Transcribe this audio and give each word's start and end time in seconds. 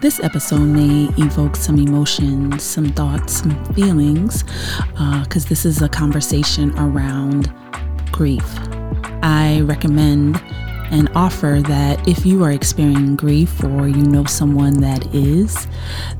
This 0.00 0.18
episode 0.20 0.60
may 0.64 1.10
evoke 1.18 1.56
some 1.56 1.78
emotions, 1.78 2.62
some 2.62 2.86
thoughts, 2.94 3.42
some 3.42 3.74
feelings, 3.74 4.44
because 4.94 5.44
uh, 5.44 5.48
this 5.50 5.66
is 5.66 5.82
a 5.82 5.90
conversation 5.90 6.72
around 6.78 7.52
grief. 8.10 8.42
I 9.22 9.60
recommend 9.60 10.42
and 10.90 11.10
offer 11.14 11.60
that 11.66 12.08
if 12.08 12.24
you 12.24 12.42
are 12.44 12.50
experiencing 12.50 13.16
grief 13.16 13.62
or 13.62 13.88
you 13.88 14.02
know 14.02 14.24
someone 14.24 14.80
that 14.80 15.14
is, 15.14 15.66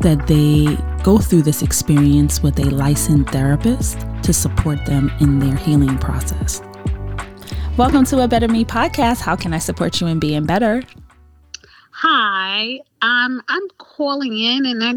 that 0.00 0.26
they 0.26 0.76
go 1.02 1.16
through 1.16 1.40
this 1.40 1.62
experience 1.62 2.42
with 2.42 2.58
a 2.58 2.68
licensed 2.68 3.32
therapist 3.32 3.98
to 4.24 4.34
support 4.34 4.84
them 4.84 5.10
in 5.20 5.38
their 5.38 5.56
healing 5.56 5.96
process. 5.96 6.60
Welcome 7.78 8.04
to 8.04 8.22
a 8.22 8.28
Better 8.28 8.48
Me 8.48 8.62
podcast. 8.62 9.20
How 9.20 9.36
can 9.36 9.54
I 9.54 9.58
support 9.58 10.02
you 10.02 10.06
in 10.06 10.18
being 10.18 10.44
better? 10.44 10.82
Hi, 12.02 12.80
um, 13.02 13.42
I'm 13.46 13.68
calling 13.76 14.38
in 14.38 14.64
and 14.64 14.82
I 14.82 14.94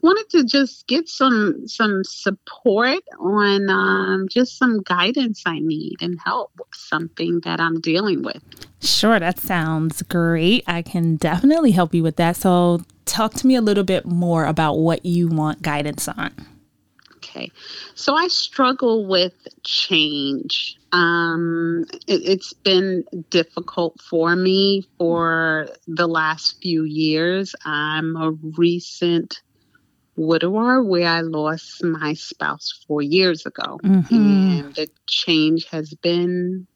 wanted 0.00 0.30
to 0.30 0.44
just 0.44 0.86
get 0.86 1.08
some 1.08 1.66
some 1.66 2.04
support 2.04 3.00
on 3.18 3.68
um, 3.68 4.28
just 4.28 4.56
some 4.56 4.80
guidance 4.82 5.42
I 5.44 5.58
need 5.58 5.96
and 6.00 6.20
help 6.24 6.52
with 6.56 6.68
something 6.72 7.40
that 7.40 7.58
I'm 7.58 7.80
dealing 7.80 8.22
with. 8.22 8.40
Sure, 8.80 9.18
that 9.18 9.40
sounds 9.40 10.02
great. 10.02 10.62
I 10.68 10.82
can 10.82 11.16
definitely 11.16 11.72
help 11.72 11.92
you 11.92 12.04
with 12.04 12.14
that. 12.14 12.36
So, 12.36 12.82
talk 13.06 13.34
to 13.34 13.46
me 13.48 13.56
a 13.56 13.60
little 13.60 13.82
bit 13.82 14.06
more 14.06 14.44
about 14.44 14.74
what 14.74 15.04
you 15.04 15.26
want 15.26 15.62
guidance 15.62 16.06
on. 16.06 16.32
Okay, 17.36 17.50
so 17.94 18.14
I 18.14 18.28
struggle 18.28 19.06
with 19.06 19.34
change. 19.62 20.76
Um, 20.92 21.84
it, 22.06 22.22
it's 22.24 22.52
been 22.54 23.04
difficult 23.28 24.00
for 24.00 24.34
me 24.34 24.86
for 24.96 25.68
the 25.86 26.06
last 26.06 26.62
few 26.62 26.84
years. 26.84 27.54
I'm 27.64 28.16
a 28.16 28.30
recent 28.30 29.42
widower 30.16 30.82
where 30.82 31.08
I 31.08 31.20
lost 31.20 31.84
my 31.84 32.14
spouse 32.14 32.84
four 32.88 33.02
years 33.02 33.44
ago. 33.44 33.78
Mm-hmm. 33.82 34.14
And 34.14 34.74
the 34.74 34.88
change 35.06 35.66
has 35.66 35.92
been 35.92 36.66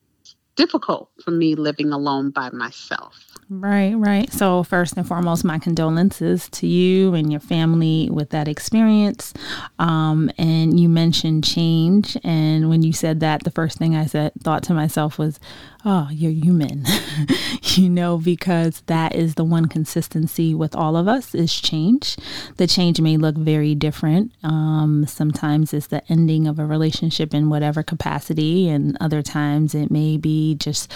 difficult 0.56 1.08
for 1.24 1.30
me 1.30 1.54
living 1.54 1.92
alone 1.92 2.32
by 2.32 2.50
myself. 2.50 3.14
Right, 3.48 3.94
right. 3.94 4.32
So, 4.32 4.62
first 4.62 4.96
and 4.96 5.06
foremost, 5.06 5.44
my 5.44 5.58
condolences 5.58 6.48
to 6.50 6.68
you 6.68 7.14
and 7.14 7.32
your 7.32 7.40
family 7.40 8.08
with 8.10 8.30
that 8.30 8.46
experience. 8.46 9.34
Um, 9.78 10.30
and 10.38 10.78
you 10.78 10.88
mentioned 10.88 11.42
change. 11.42 12.16
And 12.22 12.68
when 12.68 12.82
you 12.82 12.92
said 12.92 13.20
that, 13.20 13.42
the 13.42 13.50
first 13.50 13.78
thing 13.78 13.96
I 13.96 14.06
said, 14.06 14.32
thought 14.42 14.62
to 14.64 14.74
myself 14.74 15.18
was, 15.18 15.40
oh, 15.84 16.08
you're 16.10 16.30
human, 16.30 16.84
you 17.62 17.88
know, 17.88 18.18
because 18.18 18.82
that 18.86 19.14
is 19.14 19.34
the 19.34 19.44
one 19.44 19.66
consistency 19.66 20.54
with 20.54 20.76
all 20.76 20.96
of 20.96 21.08
us 21.08 21.34
is 21.34 21.52
change. 21.54 22.16
The 22.56 22.66
change 22.66 23.00
may 23.00 23.16
look 23.16 23.36
very 23.36 23.74
different. 23.74 24.32
Um, 24.42 25.06
sometimes 25.06 25.72
it's 25.72 25.86
the 25.88 26.02
ending 26.10 26.46
of 26.46 26.58
a 26.58 26.66
relationship 26.66 27.34
in 27.34 27.48
whatever 27.48 27.82
capacity, 27.82 28.68
and 28.68 28.96
other 29.00 29.22
times 29.22 29.74
it 29.74 29.90
may 29.90 30.16
be 30.16 30.54
just 30.56 30.92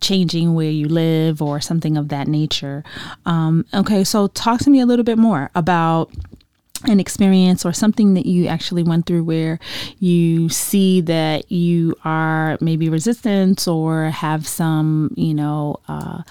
changing 0.00 0.54
where 0.54 0.70
you 0.70 0.86
live 0.88 1.42
or 1.42 1.60
something 1.60 1.87
of 1.96 2.08
that 2.08 2.28
nature. 2.28 2.84
Um, 3.26 3.64
okay, 3.72 4.04
so 4.04 4.28
talk 4.28 4.60
to 4.60 4.70
me 4.70 4.80
a 4.80 4.86
little 4.86 5.04
bit 5.04 5.18
more 5.18 5.50
about 5.54 6.10
an 6.84 7.00
experience 7.00 7.64
or 7.64 7.72
something 7.72 8.14
that 8.14 8.26
you 8.26 8.46
actually 8.46 8.82
went 8.82 9.06
through 9.06 9.24
where 9.24 9.58
you 9.98 10.48
see 10.48 11.00
that 11.00 11.50
you 11.50 11.94
are 12.04 12.56
maybe 12.60 12.88
resistant 12.88 13.66
or 13.66 14.10
have 14.10 14.46
some, 14.46 15.12
you 15.16 15.34
know, 15.34 15.76
uh, 15.88 16.22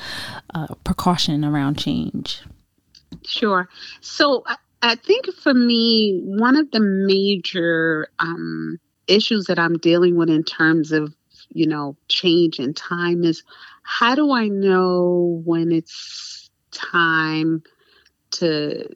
uh, 0.53 0.67
precaution 0.83 1.43
around 1.43 1.77
change? 1.77 2.41
Sure. 3.25 3.67
So 3.99 4.43
I, 4.45 4.55
I, 4.81 4.95
think 4.95 5.33
for 5.33 5.53
me, 5.53 6.21
one 6.23 6.55
of 6.55 6.71
the 6.71 6.79
major 6.79 8.07
um, 8.19 8.79
issues 9.07 9.45
that 9.45 9.59
I'm 9.59 9.77
dealing 9.77 10.15
with 10.15 10.29
in 10.29 10.43
terms 10.43 10.91
of, 10.91 11.13
you 11.49 11.67
know, 11.67 11.95
change 12.07 12.59
and 12.59 12.75
time 12.75 13.23
is 13.23 13.43
how 13.83 14.15
do 14.15 14.31
I 14.31 14.47
know 14.47 15.41
when 15.45 15.71
it's 15.71 16.49
time 16.71 17.63
to 18.31 18.87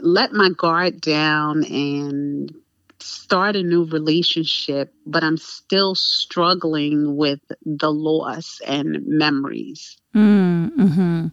let 0.00 0.32
my 0.32 0.50
guard 0.50 1.00
down 1.00 1.64
and 1.64 2.54
start 3.00 3.56
a 3.56 3.62
new 3.62 3.84
relationship, 3.84 4.92
but 5.06 5.24
I'm 5.24 5.36
still 5.36 5.94
struggling 5.94 7.16
with 7.16 7.40
the 7.64 7.90
loss 7.90 8.60
and 8.66 8.98
memories. 9.06 9.96
Mm, 10.14 10.72
hmm 10.74 11.26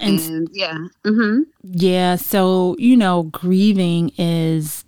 and, 0.00 0.20
and, 0.20 0.48
yeah. 0.52 0.78
Mm-hmm. 1.04 1.40
Yeah. 1.62 2.16
So, 2.16 2.76
you 2.78 2.96
know, 2.96 3.24
grieving 3.24 4.12
is, 4.18 4.84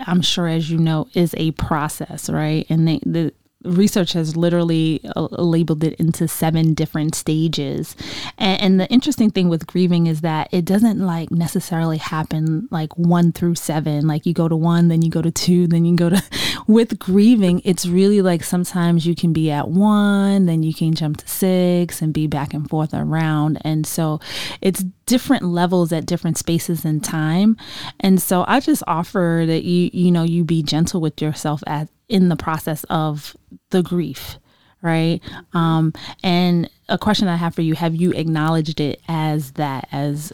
I'm 0.00 0.22
sure, 0.22 0.48
as 0.48 0.70
you 0.70 0.78
know, 0.78 1.08
is 1.14 1.34
a 1.36 1.52
process, 1.52 2.28
right? 2.28 2.66
And 2.68 2.86
they, 2.86 3.00
the, 3.04 3.32
research 3.64 4.14
has 4.14 4.36
literally 4.36 5.00
uh, 5.16 5.28
labeled 5.32 5.84
it 5.84 5.94
into 5.94 6.26
seven 6.26 6.72
different 6.72 7.14
stages. 7.14 7.94
And, 8.38 8.60
and, 8.60 8.80
the 8.80 8.88
interesting 8.88 9.30
thing 9.30 9.50
with 9.50 9.66
grieving 9.66 10.06
is 10.06 10.22
that 10.22 10.48
it 10.52 10.64
doesn't 10.64 10.98
like 10.98 11.30
necessarily 11.30 11.98
happen 11.98 12.68
like 12.70 12.96
one 12.96 13.32
through 13.32 13.56
seven. 13.56 14.06
Like 14.06 14.24
you 14.24 14.32
go 14.32 14.48
to 14.48 14.56
one 14.56 14.88
then 14.88 15.02
you 15.02 15.10
go 15.10 15.20
to 15.20 15.30
two 15.30 15.66
then 15.66 15.84
you 15.84 15.94
go 15.96 16.08
to 16.08 16.22
with 16.66 16.98
grieving 16.98 17.60
it's 17.64 17.86
really 17.86 18.22
like 18.22 18.42
sometimes 18.42 19.06
you 19.06 19.14
can 19.14 19.32
be 19.32 19.50
at 19.50 19.68
one 19.68 20.46
then 20.46 20.62
you 20.62 20.72
can 20.72 20.94
jump 20.94 21.18
to 21.18 21.28
six 21.28 22.00
and 22.00 22.14
be 22.14 22.26
back 22.26 22.54
and 22.54 22.68
forth 22.70 22.94
around. 22.94 23.58
And 23.62 23.86
so 23.86 24.20
it's 24.62 24.84
different 25.04 25.44
levels 25.44 25.92
at 25.92 26.06
different 26.06 26.38
spaces 26.38 26.84
in 26.84 27.00
time. 27.00 27.56
And 27.98 28.22
so 28.22 28.44
i 28.48 28.60
just 28.60 28.82
offer 28.86 29.44
that 29.46 29.64
you 29.64 29.90
you 29.92 30.10
know 30.10 30.22
you 30.22 30.44
be 30.44 30.62
gentle 30.62 31.00
with 31.00 31.20
yourself 31.20 31.62
at 31.66 31.88
in 32.10 32.28
the 32.28 32.36
process 32.36 32.84
of 32.90 33.36
the 33.70 33.82
grief 33.82 34.36
right 34.82 35.20
um 35.54 35.92
and 36.22 36.68
a 36.88 36.98
question 36.98 37.28
i 37.28 37.36
have 37.36 37.54
for 37.54 37.62
you 37.62 37.74
have 37.74 37.94
you 37.94 38.10
acknowledged 38.12 38.80
it 38.80 39.00
as 39.08 39.52
that 39.52 39.88
as 39.92 40.32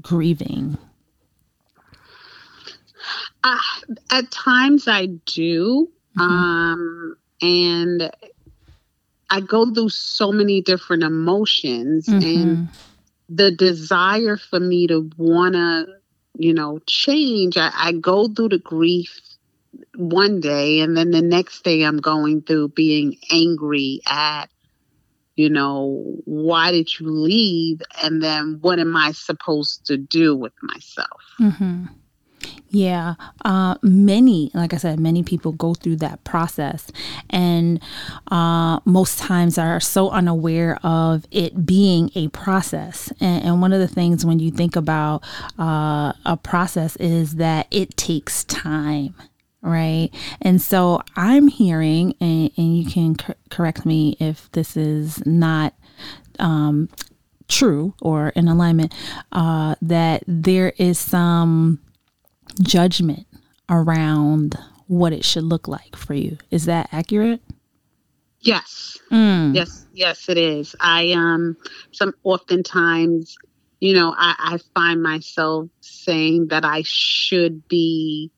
grieving 0.00 0.78
uh, 3.44 3.58
at 4.10 4.30
times 4.30 4.88
i 4.88 5.06
do 5.26 5.88
mm-hmm. 6.18 6.20
um 6.20 7.16
and 7.42 8.10
i 9.28 9.40
go 9.40 9.72
through 9.72 9.90
so 9.90 10.32
many 10.32 10.62
different 10.62 11.02
emotions 11.02 12.06
mm-hmm. 12.06 12.42
and 12.42 12.68
the 13.28 13.50
desire 13.50 14.36
for 14.36 14.58
me 14.58 14.86
to 14.86 15.10
want 15.18 15.54
to 15.54 15.86
you 16.38 16.54
know 16.54 16.78
change 16.86 17.56
I, 17.56 17.70
I 17.74 17.92
go 17.92 18.28
through 18.28 18.50
the 18.50 18.58
grief 18.58 19.20
one 19.96 20.40
day 20.40 20.80
and 20.80 20.96
then 20.96 21.10
the 21.10 21.22
next 21.22 21.64
day 21.64 21.82
I'm 21.82 21.98
going 21.98 22.42
through 22.42 22.68
being 22.68 23.16
angry 23.30 24.00
at 24.06 24.46
you 25.36 25.50
know 25.50 26.20
why 26.24 26.70
did 26.70 26.98
you 26.98 27.08
leave 27.08 27.82
and 28.02 28.22
then 28.22 28.58
what 28.60 28.78
am 28.78 28.96
I 28.96 29.12
supposed 29.12 29.86
to 29.86 29.96
do 29.96 30.36
with 30.36 30.52
myself 30.62 31.22
mm-hmm. 31.40 31.86
Yeah, 32.72 33.14
uh, 33.44 33.74
many, 33.82 34.52
like 34.54 34.72
I 34.72 34.76
said, 34.76 35.00
many 35.00 35.24
people 35.24 35.50
go 35.50 35.74
through 35.74 35.96
that 35.96 36.22
process, 36.22 36.90
and 37.28 37.80
uh, 38.30 38.78
most 38.84 39.18
times 39.18 39.58
are 39.58 39.80
so 39.80 40.08
unaware 40.10 40.78
of 40.84 41.26
it 41.32 41.66
being 41.66 42.12
a 42.14 42.28
process. 42.28 43.12
And, 43.20 43.44
and 43.44 43.60
one 43.60 43.72
of 43.72 43.80
the 43.80 43.88
things 43.88 44.24
when 44.24 44.38
you 44.38 44.52
think 44.52 44.76
about 44.76 45.24
uh, 45.58 46.12
a 46.24 46.38
process 46.40 46.94
is 46.96 47.36
that 47.36 47.66
it 47.72 47.96
takes 47.96 48.44
time 48.44 49.16
right? 49.62 50.10
And 50.40 50.60
so 50.60 51.02
I'm 51.16 51.48
hearing, 51.48 52.14
and, 52.20 52.50
and 52.56 52.76
you 52.78 52.90
can 52.90 53.16
correct 53.50 53.84
me 53.84 54.16
if 54.20 54.50
this 54.52 54.76
is 54.76 55.24
not 55.26 55.74
um, 56.38 56.88
true 57.48 57.94
or 58.00 58.30
in 58.30 58.48
alignment, 58.48 58.94
uh, 59.32 59.74
that 59.82 60.22
there 60.26 60.72
is 60.78 60.98
some 60.98 61.80
judgment 62.62 63.26
around 63.68 64.58
what 64.86 65.12
it 65.12 65.24
should 65.24 65.44
look 65.44 65.68
like 65.68 65.94
for 65.94 66.14
you. 66.14 66.38
Is 66.50 66.64
that 66.64 66.88
accurate? 66.92 67.40
Yes. 68.40 68.98
Mm. 69.10 69.54
Yes, 69.54 69.86
yes, 69.92 70.28
it 70.28 70.38
is. 70.38 70.74
I 70.80 71.12
um 71.12 71.56
some 71.92 72.14
oftentimes, 72.24 73.36
you 73.80 73.94
know, 73.94 74.14
I, 74.16 74.34
I 74.38 74.58
find 74.74 75.02
myself 75.02 75.68
saying 75.80 76.48
that 76.48 76.64
I 76.64 76.82
should 76.82 77.68
be 77.68 78.30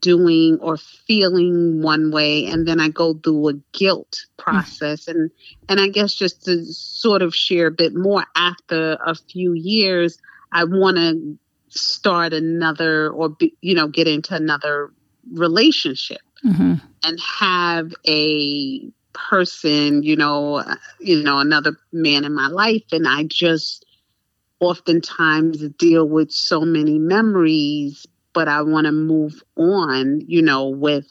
doing 0.00 0.58
or 0.60 0.76
feeling 0.76 1.82
one 1.82 2.12
way 2.12 2.46
and 2.46 2.66
then 2.66 2.78
I 2.78 2.88
go 2.88 3.14
through 3.14 3.48
a 3.48 3.52
guilt 3.72 4.26
process. 4.36 5.08
And 5.08 5.30
and 5.68 5.80
I 5.80 5.88
guess 5.88 6.14
just 6.14 6.44
to 6.44 6.64
sort 6.66 7.22
of 7.22 7.34
share 7.34 7.68
a 7.68 7.72
bit 7.72 7.94
more 7.94 8.24
after 8.36 8.96
a 9.04 9.14
few 9.14 9.52
years 9.52 10.18
I 10.52 10.64
want 10.64 10.96
to 10.98 11.36
start 11.68 12.32
another 12.32 13.10
or 13.10 13.30
be, 13.30 13.54
you 13.60 13.74
know 13.74 13.88
get 13.88 14.06
into 14.06 14.34
another 14.34 14.92
relationship 15.32 16.20
mm-hmm. 16.44 16.74
and 17.02 17.20
have 17.20 17.92
a 18.06 18.88
person 19.12 20.02
you 20.02 20.16
know 20.16 20.56
uh, 20.56 20.76
you 21.00 21.22
know 21.22 21.40
another 21.40 21.76
man 21.92 22.24
in 22.24 22.34
my 22.34 22.46
life. 22.46 22.84
And 22.92 23.08
I 23.08 23.24
just 23.24 23.84
oftentimes 24.60 25.58
deal 25.78 26.08
with 26.08 26.30
so 26.30 26.60
many 26.60 26.98
memories, 26.98 28.06
but 28.34 28.48
I 28.48 28.60
want 28.62 28.86
to 28.86 28.92
move 28.92 29.42
on, 29.56 30.20
you 30.26 30.42
know, 30.42 30.68
with 30.68 31.06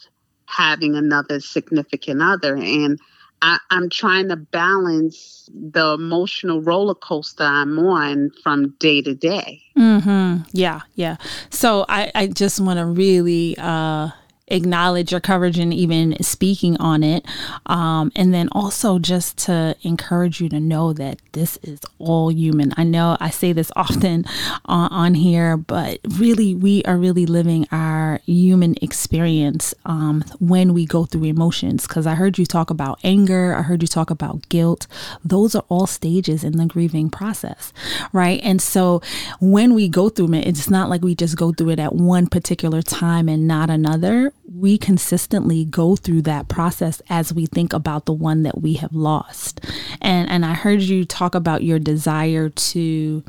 having 0.45 0.95
another 0.95 1.39
significant 1.39 2.21
other. 2.21 2.55
And 2.55 2.99
I, 3.41 3.57
am 3.71 3.89
trying 3.89 4.29
to 4.29 4.35
balance 4.35 5.49
the 5.53 5.93
emotional 5.93 6.61
roller 6.61 6.95
coaster 6.95 7.43
I'm 7.43 7.79
on 7.79 8.31
from 8.43 8.75
day 8.79 9.01
to 9.01 9.15
day. 9.15 9.61
Mm-hmm. 9.77 10.43
Yeah, 10.51 10.81
yeah. 10.95 11.17
So 11.49 11.85
I, 11.89 12.11
I 12.13 12.27
just 12.27 12.59
want 12.59 12.79
to 12.79 12.85
really 12.85 13.55
uh, 13.57 14.09
acknowledge 14.47 15.11
your 15.11 15.21
coverage 15.21 15.57
and 15.57 15.73
even 15.73 16.21
speaking 16.21 16.77
on 16.77 17.03
it. 17.03 17.25
Um, 17.65 18.11
and 18.15 18.33
then 18.33 18.49
also 18.51 18.99
just 18.99 19.37
to 19.39 19.75
encourage 19.83 20.41
you 20.41 20.49
to 20.49 20.59
know 20.59 20.93
that 20.93 21.19
this 21.31 21.57
is 21.63 21.79
all 21.97 22.31
human. 22.31 22.73
I 22.77 22.83
know 22.83 23.17
I 23.19 23.29
say 23.29 23.53
this 23.53 23.71
often 23.75 24.25
uh, 24.65 24.89
on 24.91 25.15
here, 25.15 25.57
but 25.57 25.99
really, 26.17 26.53
we 26.53 26.83
are 26.83 26.97
really 26.97 27.25
living 27.25 27.67
our 27.71 28.19
human 28.25 28.75
experience 28.81 29.73
um, 29.85 30.23
when 30.39 30.73
we 30.73 30.85
go 30.85 31.05
through 31.05 31.25
emotions. 31.25 31.87
Because 31.87 32.05
I 32.05 32.15
heard 32.15 32.37
you 32.37 32.45
talk 32.45 32.69
about 32.69 32.99
anger, 33.03 33.55
I 33.55 33.61
heard 33.61 33.81
you 33.81 33.87
talk 33.87 34.09
about 34.09 34.47
guilt. 34.49 34.87
Those 35.23 35.55
are 35.55 35.63
all 35.69 35.87
stages 35.87 36.43
in 36.43 36.57
the 36.57 36.65
grieving 36.65 37.09
process, 37.09 37.73
right? 38.11 38.39
And 38.43 38.61
so 38.61 39.01
when 39.39 39.73
we 39.73 39.87
go 39.87 40.09
through 40.09 40.33
it, 40.33 40.47
it's 40.47 40.69
not 40.69 40.89
like 40.89 41.01
we 41.01 41.15
just 41.15 41.37
go 41.37 41.51
through 41.51 41.69
it 41.69 41.79
at 41.79 41.95
one 41.95 42.27
particular 42.27 42.81
time 42.81 43.29
and 43.29 43.47
not 43.47 43.69
another 43.69 44.33
we 44.45 44.77
consistently 44.77 45.65
go 45.65 45.95
through 45.95 46.21
that 46.23 46.47
process 46.47 47.01
as 47.09 47.33
we 47.33 47.45
think 47.45 47.73
about 47.73 48.05
the 48.05 48.13
one 48.13 48.43
that 48.43 48.61
we 48.61 48.73
have 48.75 48.93
lost. 48.93 49.61
And 50.01 50.29
and 50.29 50.45
I 50.45 50.53
heard 50.53 50.81
you 50.81 51.05
talk 51.05 51.35
about 51.35 51.63
your 51.63 51.79
desire 51.79 52.49
to 52.49 53.23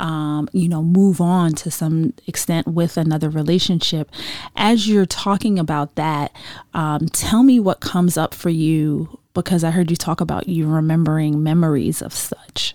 um, 0.00 0.48
you 0.52 0.68
know, 0.68 0.82
move 0.82 1.20
on 1.20 1.52
to 1.52 1.70
some 1.70 2.14
extent 2.26 2.66
with 2.66 2.96
another 2.96 3.30
relationship. 3.30 4.10
As 4.56 4.88
you're 4.88 5.06
talking 5.06 5.58
about 5.58 5.94
that, 5.94 6.32
um, 6.74 7.06
tell 7.08 7.42
me 7.42 7.60
what 7.60 7.80
comes 7.80 8.16
up 8.16 8.34
for 8.34 8.50
you 8.50 9.20
because 9.34 9.64
I 9.64 9.70
heard 9.70 9.90
you 9.90 9.96
talk 9.96 10.20
about 10.20 10.48
you 10.48 10.66
remembering 10.66 11.42
memories 11.42 12.02
of 12.02 12.12
such. 12.12 12.74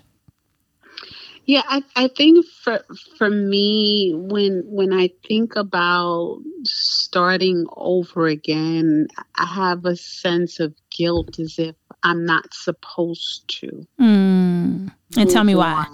Yeah, 1.46 1.62
I, 1.66 1.82
I 1.96 2.08
think 2.08 2.46
for 2.62 2.84
for 3.18 3.28
me, 3.28 4.12
when 4.14 4.62
when 4.66 4.92
I 4.92 5.10
think 5.26 5.56
about 5.56 6.38
starting 6.64 7.66
over 7.76 8.26
again, 8.26 9.08
I 9.36 9.46
have 9.46 9.84
a 9.84 9.96
sense 9.96 10.60
of 10.60 10.74
guilt 10.90 11.38
as 11.38 11.58
if 11.58 11.74
I'm 12.02 12.24
not 12.24 12.52
supposed 12.54 13.48
to. 13.60 13.86
Mm. 14.00 14.92
And 15.16 15.30
tell 15.30 15.44
me 15.44 15.54
why. 15.54 15.86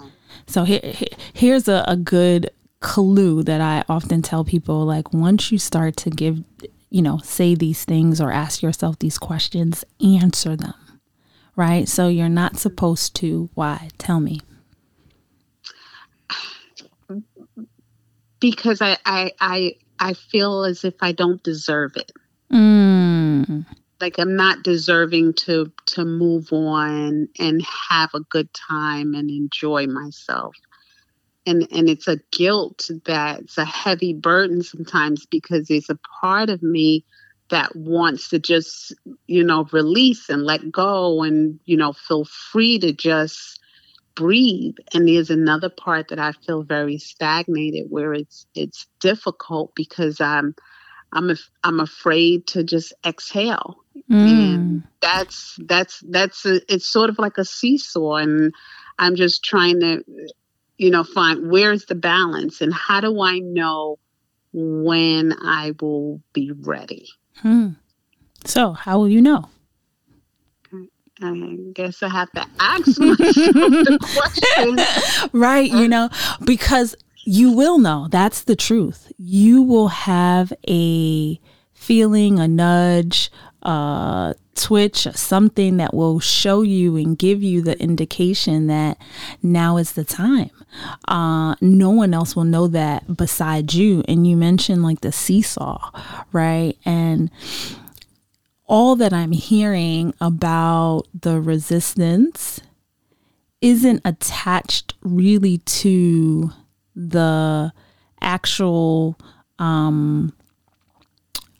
So 0.45 0.63
here, 0.63 0.81
here 0.83 1.09
here's 1.33 1.67
a, 1.67 1.83
a 1.87 1.95
good 1.95 2.51
clue 2.79 3.43
that 3.43 3.61
I 3.61 3.83
often 3.89 4.21
tell 4.21 4.43
people 4.43 4.85
like 4.85 5.11
once 5.13 5.51
you 5.51 5.57
start 5.57 5.97
to 5.97 6.09
give 6.09 6.43
you 6.89 7.01
know 7.01 7.17
say 7.17 7.55
these 7.55 7.83
things 7.85 8.21
or 8.21 8.31
ask 8.31 8.61
yourself 8.61 8.99
these 8.99 9.17
questions 9.17 9.83
answer 9.99 10.55
them 10.55 10.75
right 11.55 11.87
so 11.87 12.07
you're 12.07 12.29
not 12.29 12.57
supposed 12.57 13.15
to 13.15 13.49
why 13.55 13.89
tell 13.97 14.19
me 14.19 14.41
because 18.39 18.81
I 18.81 18.97
I 19.05 19.31
I, 19.39 19.75
I 19.99 20.13
feel 20.13 20.63
as 20.63 20.83
if 20.83 20.95
I 21.01 21.11
don't 21.11 21.41
deserve 21.43 21.95
it. 21.95 22.11
Mm. 22.51 23.65
Like 23.99 24.19
I'm 24.19 24.35
not 24.35 24.63
deserving 24.63 25.33
to 25.33 25.71
to 25.87 26.05
move 26.05 26.51
on 26.51 27.27
and 27.39 27.65
have 27.89 28.11
a 28.13 28.21
good 28.21 28.49
time 28.53 29.13
and 29.13 29.29
enjoy 29.29 29.87
myself. 29.87 30.55
And 31.45 31.67
and 31.71 31.89
it's 31.89 32.07
a 32.07 32.19
guilt 32.31 32.89
that's 33.05 33.57
a 33.57 33.65
heavy 33.65 34.13
burden 34.13 34.61
sometimes 34.61 35.25
because 35.25 35.67
there's 35.67 35.89
a 35.89 35.99
part 36.21 36.49
of 36.49 36.61
me 36.61 37.05
that 37.49 37.75
wants 37.75 38.29
to 38.29 38.39
just 38.39 38.93
you 39.27 39.43
know 39.43 39.65
release 39.71 40.29
and 40.29 40.43
let 40.43 40.71
go 40.71 41.23
and 41.23 41.59
you 41.65 41.77
know 41.77 41.93
feel 41.93 42.25
free 42.25 42.77
to 42.79 42.91
just 42.91 43.59
breathe. 44.17 44.75
And 44.93 45.07
there's 45.07 45.29
another 45.29 45.69
part 45.69 46.09
that 46.09 46.19
i 46.19 46.33
feel 46.45 46.63
very 46.63 46.97
stagnated 46.97 47.85
where 47.89 48.13
it's 48.13 48.47
it's 48.55 48.87
difficult 48.99 49.73
because 49.75 50.19
i'm 50.19 50.55
i'm 51.13 51.29
af- 51.29 51.51
i'm 51.63 51.79
afraid 51.79 52.47
to 52.47 52.63
just 52.63 52.93
exhale. 53.05 53.77
Mm. 54.11 54.53
and 54.53 54.83
that's 55.01 55.57
that's 55.65 56.03
that's 56.09 56.45
a, 56.45 56.61
it's 56.71 56.87
sort 56.87 57.09
of 57.09 57.19
like 57.19 57.37
a 57.37 57.45
seesaw. 57.45 58.15
And 58.15 58.53
i'm 58.99 59.15
just 59.15 59.43
trying 59.43 59.79
to 59.81 60.03
you 60.77 60.91
know 60.91 61.03
find 61.03 61.49
where's 61.49 61.85
the 61.85 61.95
balance 61.95 62.61
and 62.61 62.73
how 62.73 62.99
do 62.99 63.21
i 63.21 63.39
know 63.39 63.99
when 64.51 65.33
i 65.43 65.73
will 65.79 66.21
be 66.33 66.51
ready? 66.51 67.07
Hmm. 67.37 67.69
so 68.45 68.73
how 68.73 68.97
will 68.97 69.09
you 69.09 69.21
know 69.21 69.49
I 71.21 71.57
guess 71.73 72.03
I 72.03 72.09
have 72.09 72.31
to 72.33 72.45
ask 72.59 72.87
myself 72.99 73.45
the 73.45 73.99
question. 74.13 75.29
Right, 75.39 75.69
you 75.69 75.87
know, 75.87 76.09
because 76.43 76.95
you 77.23 77.51
will 77.51 77.77
know. 77.77 78.07
That's 78.09 78.43
the 78.43 78.55
truth. 78.55 79.11
You 79.17 79.61
will 79.61 79.89
have 79.89 80.53
a 80.67 81.39
feeling, 81.73 82.39
a 82.39 82.47
nudge, 82.47 83.31
a 83.63 84.35
twitch, 84.55 85.07
something 85.13 85.77
that 85.77 85.93
will 85.93 86.19
show 86.19 86.61
you 86.61 86.95
and 86.97 87.17
give 87.17 87.43
you 87.43 87.61
the 87.61 87.79
indication 87.81 88.67
that 88.67 88.97
now 89.43 89.77
is 89.77 89.93
the 89.93 90.03
time. 90.03 90.51
Uh, 91.07 91.55
no 91.61 91.89
one 91.89 92.13
else 92.13 92.35
will 92.35 92.43
know 92.43 92.67
that 92.67 93.17
besides 93.17 93.75
you. 93.75 94.03
And 94.07 94.27
you 94.27 94.37
mentioned 94.37 94.83
like 94.83 95.01
the 95.01 95.11
seesaw, 95.11 95.91
right? 96.31 96.77
And 96.85 97.29
all 98.67 98.95
that 98.97 99.13
I'm 99.13 99.31
hearing 99.31 100.13
about 100.19 101.03
the 101.13 101.39
resistance 101.39 102.59
isn't 103.61 104.01
attached 104.05 104.93
really 105.01 105.59
to 105.59 106.51
the 106.95 107.71
actual 108.21 109.17
um 109.59 110.33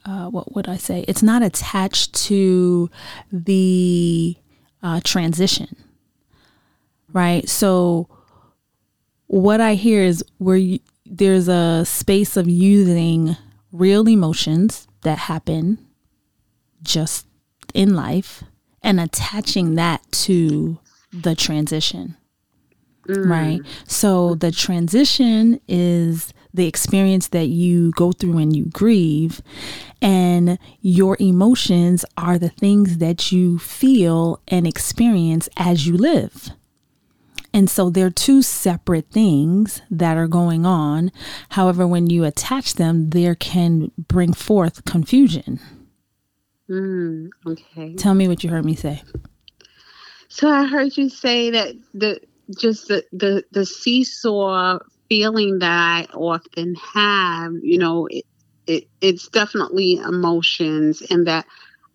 uh, 0.07 0.29
what 0.29 0.55
would 0.55 0.69
I 0.69 0.77
say? 0.77 1.03
It's 1.05 1.21
not 1.21 1.43
attached 1.43 2.13
to 2.27 2.89
the 3.29 4.37
uh, 4.81 5.01
transition, 5.03 5.75
right? 7.11 7.47
So, 7.49 8.07
what 9.25 9.59
I 9.59 9.73
hear 9.73 10.01
is 10.01 10.23
where 10.37 10.55
you, 10.55 10.79
there's 11.05 11.49
a 11.49 11.83
space 11.85 12.37
of 12.37 12.47
using 12.47 13.35
real 13.73 14.07
emotions 14.07 14.87
that 15.01 15.17
happen 15.17 15.86
just 16.87 17.27
in 17.73 17.95
life 17.95 18.43
and 18.81 18.99
attaching 18.99 19.75
that 19.75 20.01
to 20.11 20.79
the 21.13 21.35
transition. 21.35 22.15
Mm. 23.07 23.29
Right. 23.29 23.61
So 23.85 24.35
the 24.35 24.51
transition 24.51 25.59
is 25.67 26.33
the 26.53 26.67
experience 26.67 27.27
that 27.29 27.47
you 27.47 27.91
go 27.91 28.11
through 28.11 28.33
when 28.33 28.51
you 28.51 28.65
grieve, 28.65 29.41
and 30.01 30.57
your 30.81 31.15
emotions 31.19 32.03
are 32.17 32.37
the 32.37 32.49
things 32.49 32.97
that 32.97 33.31
you 33.31 33.59
feel 33.59 34.41
and 34.47 34.65
experience 34.65 35.47
as 35.55 35.85
you 35.85 35.95
live. 35.95 36.49
And 37.53 37.69
so 37.69 37.89
they're 37.89 38.09
two 38.09 38.41
separate 38.41 39.09
things 39.09 39.81
that 39.89 40.17
are 40.17 40.27
going 40.27 40.65
on. 40.65 41.11
However, 41.49 41.87
when 41.87 42.09
you 42.09 42.23
attach 42.23 42.75
them, 42.75 43.11
there 43.11 43.35
can 43.35 43.91
bring 43.97 44.33
forth 44.33 44.85
confusion. 44.85 45.59
Mm, 46.69 47.29
okay. 47.45 47.95
Tell 47.95 48.13
me 48.13 48.27
what 48.27 48.43
you 48.43 48.49
heard 48.49 48.65
me 48.65 48.75
say. 48.75 49.01
So 50.29 50.49
I 50.49 50.65
heard 50.65 50.97
you 50.97 51.09
say 51.09 51.51
that 51.51 51.75
the 51.93 52.19
just 52.59 52.87
the 52.87 53.03
the, 53.11 53.43
the 53.51 53.65
seesaw 53.65 54.79
feeling 55.09 55.59
that 55.59 55.69
I 56.11 56.13
often 56.13 56.75
have, 56.93 57.53
you 57.61 57.77
know, 57.77 58.07
it, 58.07 58.25
it 58.67 58.83
it's 59.01 59.29
definitely 59.29 59.95
emotions 59.97 61.01
and 61.09 61.27
that 61.27 61.45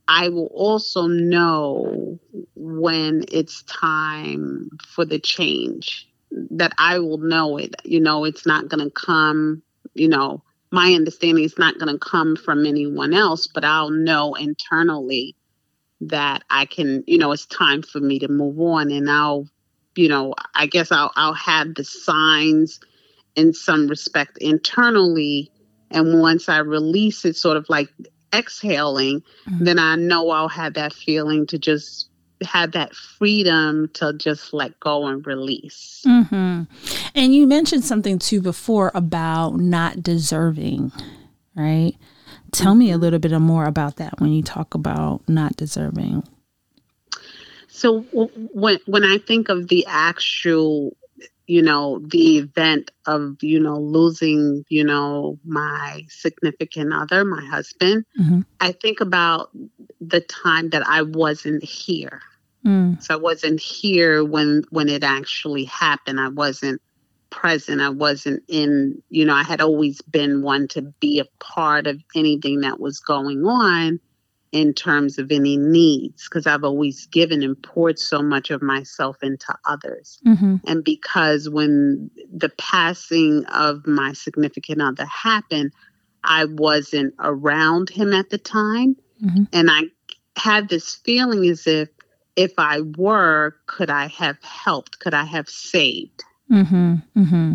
I 0.09 0.29
will 0.31 0.51
also 0.53 1.07
know 1.07 2.19
when 2.55 3.25
it's 3.31 3.63
time 3.65 4.71
for 4.89 5.05
the 5.05 5.19
change 5.19 6.09
that 6.51 6.73
I 6.79 6.99
will 6.99 7.19
know 7.19 7.59
it. 7.59 7.75
You 7.85 8.01
know, 8.01 8.25
it's 8.25 8.47
not 8.47 8.69
going 8.69 8.85
to 8.85 8.91
come, 8.91 9.63
you 9.95 10.09
know, 10.09 10.43
my 10.73 10.95
understanding 10.95 11.45
is 11.45 11.59
not 11.59 11.79
going 11.79 11.93
to 11.93 11.99
come 11.99 12.35
from 12.35 12.65
anyone 12.65 13.13
else, 13.13 13.47
but 13.47 13.65
I'll 13.65 13.91
know 13.91 14.35
internally 14.35 15.37
that 16.01 16.43
I 16.51 16.65
can, 16.65 17.05
you 17.07 17.19
know, 17.19 17.31
it's 17.31 17.47
time 17.47 17.83
for 17.83 18.01
me 18.01 18.19
to 18.21 18.29
move 18.29 18.59
on 18.59 18.91
and 18.91 19.09
I'll, 19.09 19.47
you 19.95 20.09
know, 20.09 20.35
I 20.55 20.67
guess 20.67 20.91
I'll 20.91 21.13
I'll 21.15 21.35
have 21.35 21.75
the 21.75 21.85
signs 21.85 22.81
in 23.37 23.53
some 23.53 23.87
respect 23.87 24.39
internally 24.39 25.53
and 25.91 26.21
once 26.21 26.49
I 26.49 26.59
release 26.59 27.25
it 27.27 27.37
sort 27.37 27.59
of 27.59 27.67
like 27.69 27.91
exhaling, 28.35 29.21
mm-hmm. 29.47 29.65
then 29.65 29.79
I 29.79 29.97
know 29.97 30.31
I'll 30.31 30.49
have 30.49 30.75
that 30.75 30.95
feeling 30.95 31.47
to 31.49 31.59
just 31.59 32.09
had 32.47 32.73
that 32.73 32.95
freedom 32.95 33.89
to 33.95 34.13
just 34.15 34.53
let 34.53 34.79
go 34.81 35.07
and 35.07 35.27
release. 35.27 36.03
Mm-hmm. 36.07 36.63
And 37.15 37.35
you 37.35 37.47
mentioned 37.47 37.85
something 37.85 38.19
too 38.19 38.41
before 38.41 38.91
about 38.95 39.57
not 39.57 40.03
deserving, 40.03 40.93
right? 41.55 41.95
Tell 42.53 42.75
me 42.75 42.91
a 42.91 42.99
little 42.99 43.19
bit 43.19 43.33
more 43.39 43.65
about 43.65 43.97
that 43.97 44.21
when 44.21 44.33
you 44.33 44.43
talk 44.43 44.75
about 44.75 45.27
not 45.29 45.57
deserving. 45.57 46.23
So 47.69 48.03
when 48.13 48.79
when 48.87 49.05
I 49.05 49.19
think 49.19 49.49
of 49.49 49.69
the 49.69 49.87
actual, 49.89 50.95
you 51.47 51.63
know, 51.63 51.99
the 51.99 52.39
event 52.39 52.91
of 53.07 53.43
you 53.43 53.59
know 53.59 53.79
losing, 53.79 54.65
you 54.69 54.85
know, 54.85 55.39
my 55.45 56.05
significant 56.09 56.93
other, 56.93 57.25
my 57.25 57.45
husband, 57.45 58.05
mm-hmm. 58.21 58.43
I 58.61 58.73
think 58.73 59.01
about 59.01 59.51
the 60.01 60.21
time 60.21 60.71
that 60.71 60.87
I 60.87 61.03
wasn't 61.03 61.65
here. 61.65 62.21
Mm. 62.65 63.03
So 63.03 63.15
I 63.15 63.17
wasn't 63.17 63.61
here 63.61 64.25
when 64.25 64.63
when 64.71 64.89
it 64.89 65.03
actually 65.03 65.65
happened. 65.65 66.21
I 66.21 66.29
wasn't 66.29 66.81
present. 67.33 67.81
I 67.81 67.89
wasn't 67.89 68.45
in, 68.47 69.03
you 69.09 69.25
know, 69.25 69.35
I 69.35 69.43
had 69.43 69.61
always 69.61 70.01
been 70.03 70.43
one 70.43 70.69
to 70.69 70.83
be 70.83 71.19
a 71.19 71.25
part 71.41 71.87
of 71.87 72.01
anything 72.15 72.61
that 72.61 72.79
was 72.79 73.01
going 73.01 73.45
on 73.45 73.99
in 74.53 74.75
terms 74.75 75.19
of 75.19 75.33
any 75.33 75.57
needs 75.57 76.29
because 76.29 76.47
I've 76.47 76.63
always 76.63 77.07
given 77.07 77.43
and 77.43 77.61
poured 77.61 77.99
so 77.99 78.23
much 78.23 78.51
of 78.51 78.61
myself 78.61 79.17
into 79.23 79.57
others. 79.65 80.21
Mm-hmm. 80.27 80.57
And 80.67 80.85
because 80.85 81.49
when 81.49 82.11
the 82.31 82.51
passing 82.51 83.47
of 83.47 83.87
my 83.87 84.13
significant 84.13 84.83
other 84.83 85.07
happened, 85.07 85.73
I 86.23 86.45
wasn't 86.45 87.15
around 87.19 87.89
him 87.89 88.13
at 88.13 88.29
the 88.29 88.39
time. 88.39 88.95
Mm-hmm. 89.25 89.45
And 89.55 89.71
I 89.71 89.85
had 90.37 90.69
this 90.69 90.97
feeling 90.97 91.49
as 91.49 91.67
if 91.67 91.89
if 92.37 92.53
I 92.59 92.81
were, 92.81 93.57
could 93.67 93.91
I 93.91 94.07
have 94.09 94.43
helped? 94.43 94.99
Could 95.01 95.15
I 95.15 95.25
have 95.25 95.49
saved? 95.49 96.25
Mm-hmm, 96.51 96.95
mm-hmm. 97.17 97.55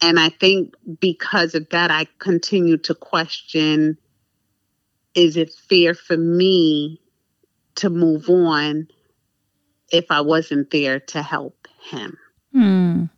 And 0.00 0.20
I 0.20 0.28
think 0.28 0.74
because 1.00 1.54
of 1.54 1.68
that, 1.70 1.90
I 1.90 2.06
continue 2.18 2.76
to 2.78 2.94
question 2.94 3.98
is 5.14 5.36
it 5.36 5.52
fair 5.52 5.94
for 5.94 6.16
me 6.16 7.00
to 7.76 7.90
move 7.90 8.28
on 8.28 8.86
if 9.90 10.04
I 10.10 10.20
wasn't 10.20 10.70
there 10.70 11.00
to 11.00 11.22
help 11.22 11.66
him? 11.90 12.16
Mm. 12.54 13.10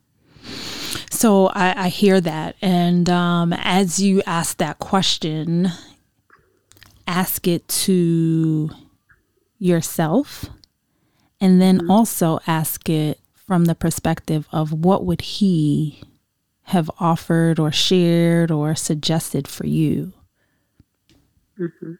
So 1.10 1.48
I, 1.48 1.84
I, 1.84 1.88
hear 1.88 2.20
that. 2.22 2.56
And 2.62 3.10
um, 3.10 3.52
as 3.52 4.00
you 4.00 4.22
ask 4.26 4.56
that 4.58 4.78
question, 4.78 5.68
ask 7.06 7.46
it 7.46 7.68
to 7.68 8.70
yourself 9.58 10.46
and 11.40 11.60
then 11.60 11.78
mm-hmm. 11.78 11.90
also 11.90 12.40
ask 12.46 12.88
it 12.88 13.18
from 13.34 13.64
the 13.64 13.74
perspective 13.74 14.46
of 14.52 14.72
what 14.72 15.04
would 15.04 15.20
he 15.20 16.02
have 16.64 16.90
offered 17.00 17.58
or 17.58 17.72
shared 17.72 18.50
or 18.50 18.74
suggested 18.74 19.48
for 19.48 19.66
you 19.66 20.12
mm-hmm. 21.58 21.94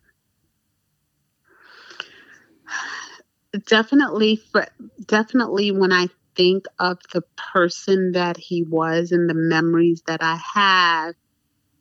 definitely 3.67 4.37
for 4.37 4.67
definitely 5.07 5.73
when 5.73 5.93
i 5.93 6.07
think 6.37 6.67
of 6.79 6.99
the 7.13 7.23
person 7.53 8.13
that 8.13 8.37
he 8.37 8.63
was 8.63 9.11
and 9.11 9.29
the 9.29 9.35
memories 9.35 10.03
that 10.07 10.23
i 10.23 10.37
have 10.55 11.15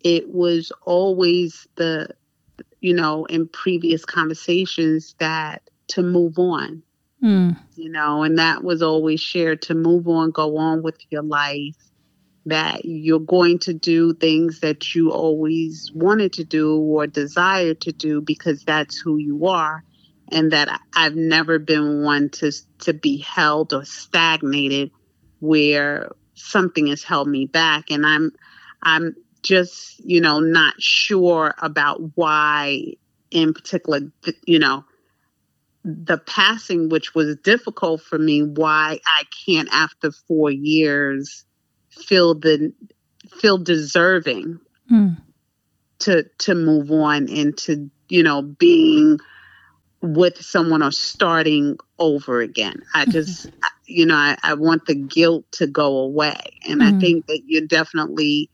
it 0.02 0.34
was 0.34 0.72
always 0.84 1.68
the 1.76 2.10
you 2.82 2.94
know 2.94 3.26
in 3.26 3.48
previous 3.48 4.06
conversations 4.06 5.16
that 5.20 5.62
to 5.88 6.02
move 6.02 6.40
on 6.40 6.82
Mm. 7.24 7.58
You 7.76 7.90
know, 7.90 8.24
and 8.24 8.38
that 8.38 8.64
was 8.64 8.82
always 8.82 9.20
shared 9.20 9.62
to 9.64 9.76
move 9.76 10.08
on, 10.08 10.32
go 10.32 10.58
on 10.58 10.82
with 10.82 10.98
your 11.10 11.24
life, 11.24 11.76
that 12.46 12.86
you're 12.86 13.20
going 13.20 13.60
to 13.60 13.74
do 13.74 14.14
things 14.14 14.62
that 14.62 14.96
you 14.96 15.12
always 15.12 15.92
wanted 15.94 16.34
to 16.34 16.44
do 16.44 16.78
or 16.78 17.08
desired 17.08 17.82
to 17.82 17.92
do 17.92 18.22
because 18.22 18.64
that's 18.64 19.00
who 19.00 19.18
you 19.18 19.48
are. 19.48 19.84
And 20.32 20.52
that 20.52 20.80
I've 20.96 21.16
never 21.16 21.58
been 21.58 22.04
one 22.04 22.30
to 22.34 22.52
to 22.80 22.94
be 22.94 23.18
held 23.18 23.74
or 23.74 23.84
stagnated 23.84 24.92
where 25.40 26.12
something 26.36 26.88
has 26.88 27.04
held 27.04 27.28
me 27.28 27.48
back. 27.48 27.90
And 27.90 28.06
I'm 28.06 28.32
I'm 28.84 29.16
just, 29.42 30.00
you 30.06 30.22
know, 30.22 30.40
not 30.40 30.80
sure 30.82 31.56
about 31.60 32.00
why 32.16 32.94
in 33.32 33.54
particular, 33.54 34.02
you 34.46 34.60
know, 34.60 34.84
the 35.84 36.18
passing, 36.18 36.90
which 36.90 37.16
was 37.16 37.36
difficult 37.38 38.02
for 38.02 38.20
me, 38.20 38.44
why 38.44 39.00
I 39.06 39.24
can't, 39.46 39.70
after 39.72 40.12
four 40.12 40.52
years, 40.52 41.46
feel 41.90 42.36
the 42.36 42.74
feel 43.40 43.58
deserving 43.58 44.60
mm. 44.92 45.18
to 46.00 46.24
to 46.40 46.56
move 46.56 46.92
on 46.92 47.28
into 47.30 47.90
you 48.08 48.24
know 48.24 48.42
being 48.42 49.20
with 50.02 50.42
someone 50.42 50.82
or 50.82 50.92
starting 50.92 51.78
over 51.98 52.42
again. 52.42 52.82
I 52.94 53.04
mm-hmm. 53.04 53.12
just 53.12 53.48
mm-hmm. 53.48 53.68
you 53.86 54.06
know 54.06 54.16
I, 54.16 54.38
I 54.44 54.54
want 54.56 54.86
the 54.86 54.96
guilt 54.96 55.46
to 55.54 55.68
go 55.68 55.98
away, 56.00 56.40
and 56.68 56.82
mm. 56.82 56.88
I 56.88 56.92
hmm. 56.92 57.00
think 57.00 57.28
that 57.28 57.42
you 57.46 57.66
definitely 57.68 58.50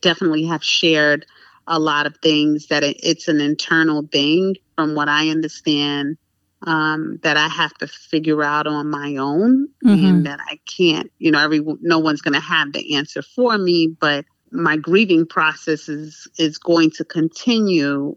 definitely 0.00 0.44
have 0.44 0.62
shared 0.62 1.26
a 1.66 1.78
lot 1.78 2.06
of 2.06 2.16
things 2.18 2.68
that 2.68 2.82
it, 2.82 2.98
it's 3.02 3.28
an 3.28 3.40
internal 3.40 4.02
thing 4.12 4.56
from 4.76 4.94
what 4.94 5.08
I 5.08 5.28
understand 5.28 6.18
um, 6.64 7.18
that 7.22 7.36
I 7.36 7.48
have 7.48 7.74
to 7.74 7.86
figure 7.86 8.42
out 8.42 8.66
on 8.66 8.90
my 8.90 9.16
own, 9.16 9.68
mm-hmm. 9.84 10.06
and 10.06 10.26
that 10.26 10.40
I 10.40 10.58
can't. 10.66 11.10
You 11.18 11.30
know, 11.30 11.42
every 11.42 11.60
no 11.80 11.98
one's 11.98 12.22
going 12.22 12.34
to 12.34 12.40
have 12.40 12.72
the 12.72 12.96
answer 12.96 13.22
for 13.22 13.58
me, 13.58 13.88
but 14.00 14.24
my 14.50 14.76
grieving 14.76 15.26
process 15.26 15.88
is 15.88 16.28
is 16.38 16.58
going 16.58 16.90
to 16.92 17.04
continue, 17.04 18.16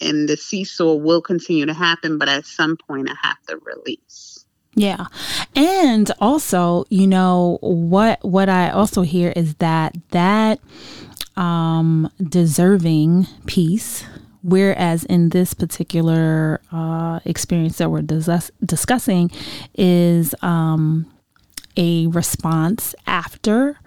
and 0.00 0.28
the 0.28 0.36
seesaw 0.36 0.94
will 0.94 1.22
continue 1.22 1.66
to 1.66 1.74
happen. 1.74 2.18
But 2.18 2.28
at 2.28 2.46
some 2.46 2.76
point, 2.76 3.10
I 3.10 3.26
have 3.26 3.42
to 3.48 3.58
release. 3.58 4.44
Yeah. 4.76 5.06
And 5.54 6.10
also, 6.20 6.84
you 6.90 7.06
know, 7.06 7.58
what 7.60 8.18
what 8.24 8.48
I 8.48 8.70
also 8.70 9.02
hear 9.02 9.32
is 9.34 9.54
that 9.56 9.96
that 10.10 10.60
um 11.36 12.10
deserving 12.22 13.26
piece 13.46 14.04
Whereas 14.46 15.04
in 15.04 15.30
this 15.30 15.54
particular 15.54 16.60
uh, 16.70 17.20
experience 17.24 17.78
that 17.78 17.90
we're 17.90 18.02
dis- 18.02 18.50
discussing 18.62 19.30
is 19.74 20.34
um, 20.42 21.10
a 21.78 22.08
response 22.08 22.94
after, 23.06 23.78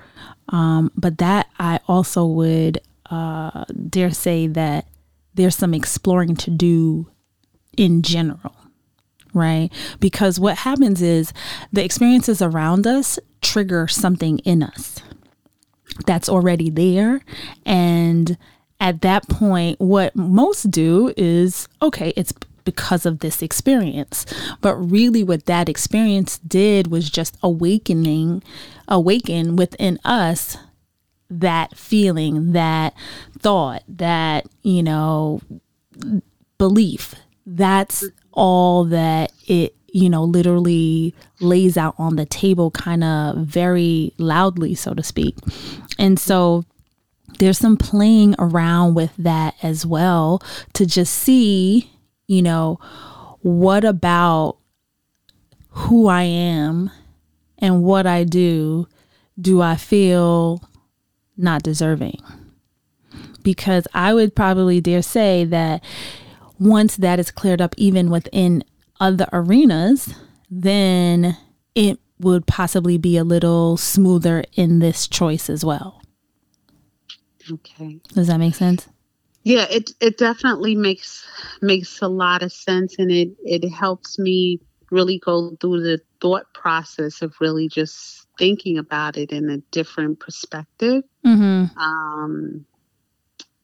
um, 0.49 0.91
but 0.95 1.19
that 1.19 1.45
I 1.59 1.79
also 1.87 2.25
would 2.25 2.81
uh, 3.11 3.65
dare 3.87 4.09
say 4.09 4.47
that 4.47 4.87
there's 5.35 5.55
some 5.55 5.75
exploring 5.75 6.35
to 6.37 6.49
do 6.49 7.07
in 7.77 8.01
general, 8.01 8.55
right? 9.35 9.69
Because 9.99 10.39
what 10.39 10.57
happens 10.57 11.03
is 11.03 11.33
the 11.71 11.83
experiences 11.83 12.41
around 12.41 12.87
us 12.87 13.19
trigger 13.43 13.87
something 13.87 14.39
in 14.39 14.63
us 14.63 15.03
that's 16.07 16.27
already 16.27 16.71
there 16.71 17.21
and 17.63 18.39
at 18.79 19.01
that 19.01 19.27
point, 19.27 19.79
what 19.79 20.15
most 20.15 20.69
do 20.69 21.13
is 21.17 21.67
okay, 21.81 22.13
it's 22.15 22.33
because 22.67 23.05
of 23.05 23.19
this 23.19 23.41
experience. 23.41 24.25
But 24.59 24.75
really, 24.75 25.23
what 25.23 25.45
that 25.45 25.69
experience 25.69 26.37
did 26.39 26.87
was 26.87 27.09
just 27.09 27.37
awakening, 27.41 28.43
awaken 28.89 29.55
within 29.55 29.99
us 30.03 30.57
that 31.29 31.77
feeling, 31.77 32.51
that 32.51 32.93
thought, 33.39 33.83
that, 33.87 34.45
you 34.63 34.83
know, 34.83 35.41
belief. 36.57 37.15
That's 37.45 38.05
all 38.33 38.83
that 38.85 39.31
it, 39.47 39.73
you 39.87 40.09
know, 40.09 40.25
literally 40.25 41.15
lays 41.39 41.77
out 41.77 41.95
on 41.97 42.17
the 42.17 42.25
table, 42.25 42.71
kind 42.71 43.03
of 43.03 43.37
very 43.37 44.13
loudly, 44.17 44.75
so 44.75 44.93
to 44.93 45.03
speak. 45.03 45.35
And 45.97 46.19
so, 46.19 46.65
there's 47.39 47.57
some 47.57 47.77
playing 47.77 48.35
around 48.39 48.95
with 48.95 49.13
that 49.17 49.55
as 49.61 49.85
well 49.85 50.41
to 50.73 50.85
just 50.85 51.13
see, 51.13 51.91
you 52.27 52.41
know, 52.41 52.79
what 53.41 53.83
about 53.83 54.57
who 55.69 56.07
I 56.07 56.23
am 56.23 56.91
and 57.59 57.83
what 57.83 58.05
I 58.05 58.23
do 58.23 58.87
do 59.39 59.61
I 59.61 59.75
feel 59.75 60.63
not 61.35 61.63
deserving? 61.63 62.19
Because 63.43 63.87
I 63.93 64.13
would 64.13 64.35
probably 64.35 64.81
dare 64.81 65.01
say 65.01 65.45
that 65.45 65.83
once 66.59 66.97
that 66.97 67.19
is 67.19 67.31
cleared 67.31 67.61
up, 67.61 67.75
even 67.77 68.09
within 68.09 68.63
other 68.99 69.27
arenas, 69.31 70.13
then 70.49 71.37
it 71.75 71.99
would 72.19 72.47
possibly 72.47 72.97
be 72.97 73.15
a 73.17 73.23
little 73.23 73.77
smoother 73.77 74.43
in 74.53 74.79
this 74.79 75.07
choice 75.07 75.49
as 75.49 75.63
well. 75.63 75.96
Okay. 77.51 77.99
Does 78.13 78.27
that 78.27 78.39
make 78.39 78.55
sense? 78.55 78.87
Yeah, 79.43 79.65
it 79.69 79.91
it 80.01 80.17
definitely 80.17 80.75
makes 80.75 81.25
makes 81.61 82.01
a 82.01 82.07
lot 82.07 82.43
of 82.43 82.51
sense 82.51 82.95
and 82.99 83.09
it 83.09 83.29
it 83.45 83.69
helps 83.69 84.19
me 84.19 84.59
really 84.91 85.19
go 85.19 85.55
through 85.61 85.81
the 85.81 86.01
thought 86.21 86.53
process 86.53 87.21
of 87.21 87.33
really 87.39 87.67
just 87.67 88.25
thinking 88.37 88.77
about 88.77 89.17
it 89.17 89.31
in 89.31 89.49
a 89.49 89.57
different 89.71 90.19
perspective. 90.19 91.03
Mm-hmm. 91.25 91.77
Um, 91.77 92.65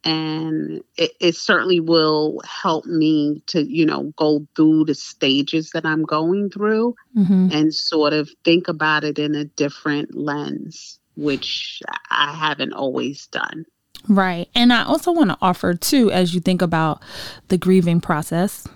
and 0.03 0.83
it, 0.97 1.11
it, 1.19 1.35
certainly 1.35 1.79
will 1.79 2.41
help 2.45 2.85
me 2.85 3.41
to 3.47 3.63
you 3.63 3.85
know 3.85 4.13
go 4.17 4.45
through 4.55 4.83
the 4.85 4.95
stages 4.95 5.71
that 5.71 5.85
i'm 5.85 6.03
going 6.03 6.49
through 6.49 6.93
mm-hmm. 7.17 7.47
and 7.51 7.73
sort 7.73 8.11
of 8.11 8.29
think 8.43 8.67
about 8.67 9.05
it 9.05 9.17
in 9.17 9.33
a 9.33 9.45
different 9.45 10.13
lens 10.13 10.99
which 11.15 11.81
i 12.09 12.33
haven't 12.33 12.73
always 12.73 13.27
done 13.27 13.65
right 14.07 14.49
and 14.55 14.73
i 14.73 14.83
also 14.83 15.11
want 15.11 15.29
to 15.29 15.37
offer 15.41 15.73
too 15.73 16.11
as 16.11 16.33
you 16.33 16.41
think 16.41 16.61
about 16.61 17.01
the 17.47 17.57
grieving 17.57 18.01
process 18.01 18.67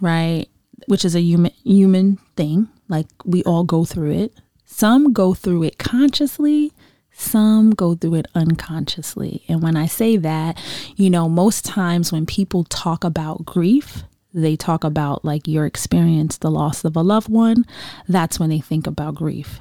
right 0.00 0.46
which 0.86 1.04
is 1.04 1.14
a 1.14 1.20
human 1.20 1.52
human 1.64 2.16
thing 2.36 2.68
like 2.88 3.06
we 3.24 3.42
all 3.44 3.64
go 3.64 3.84
through 3.84 4.10
it 4.10 4.34
some 4.64 5.12
go 5.12 5.34
through 5.34 5.62
it 5.62 5.78
consciously 5.78 6.72
some 7.12 7.70
go 7.70 7.94
through 7.94 8.14
it 8.14 8.26
unconsciously. 8.34 9.44
And 9.48 9.62
when 9.62 9.76
I 9.76 9.86
say 9.86 10.16
that, 10.18 10.60
you 10.96 11.10
know, 11.10 11.28
most 11.28 11.64
times 11.64 12.10
when 12.10 12.26
people 12.26 12.64
talk 12.64 13.04
about 13.04 13.44
grief, 13.44 14.02
they 14.34 14.56
talk 14.56 14.82
about 14.82 15.24
like 15.24 15.46
your 15.46 15.66
experience, 15.66 16.38
the 16.38 16.50
loss 16.50 16.84
of 16.84 16.96
a 16.96 17.02
loved 17.02 17.28
one. 17.28 17.64
That's 18.08 18.40
when 18.40 18.50
they 18.50 18.60
think 18.60 18.86
about 18.86 19.14
grief. 19.14 19.60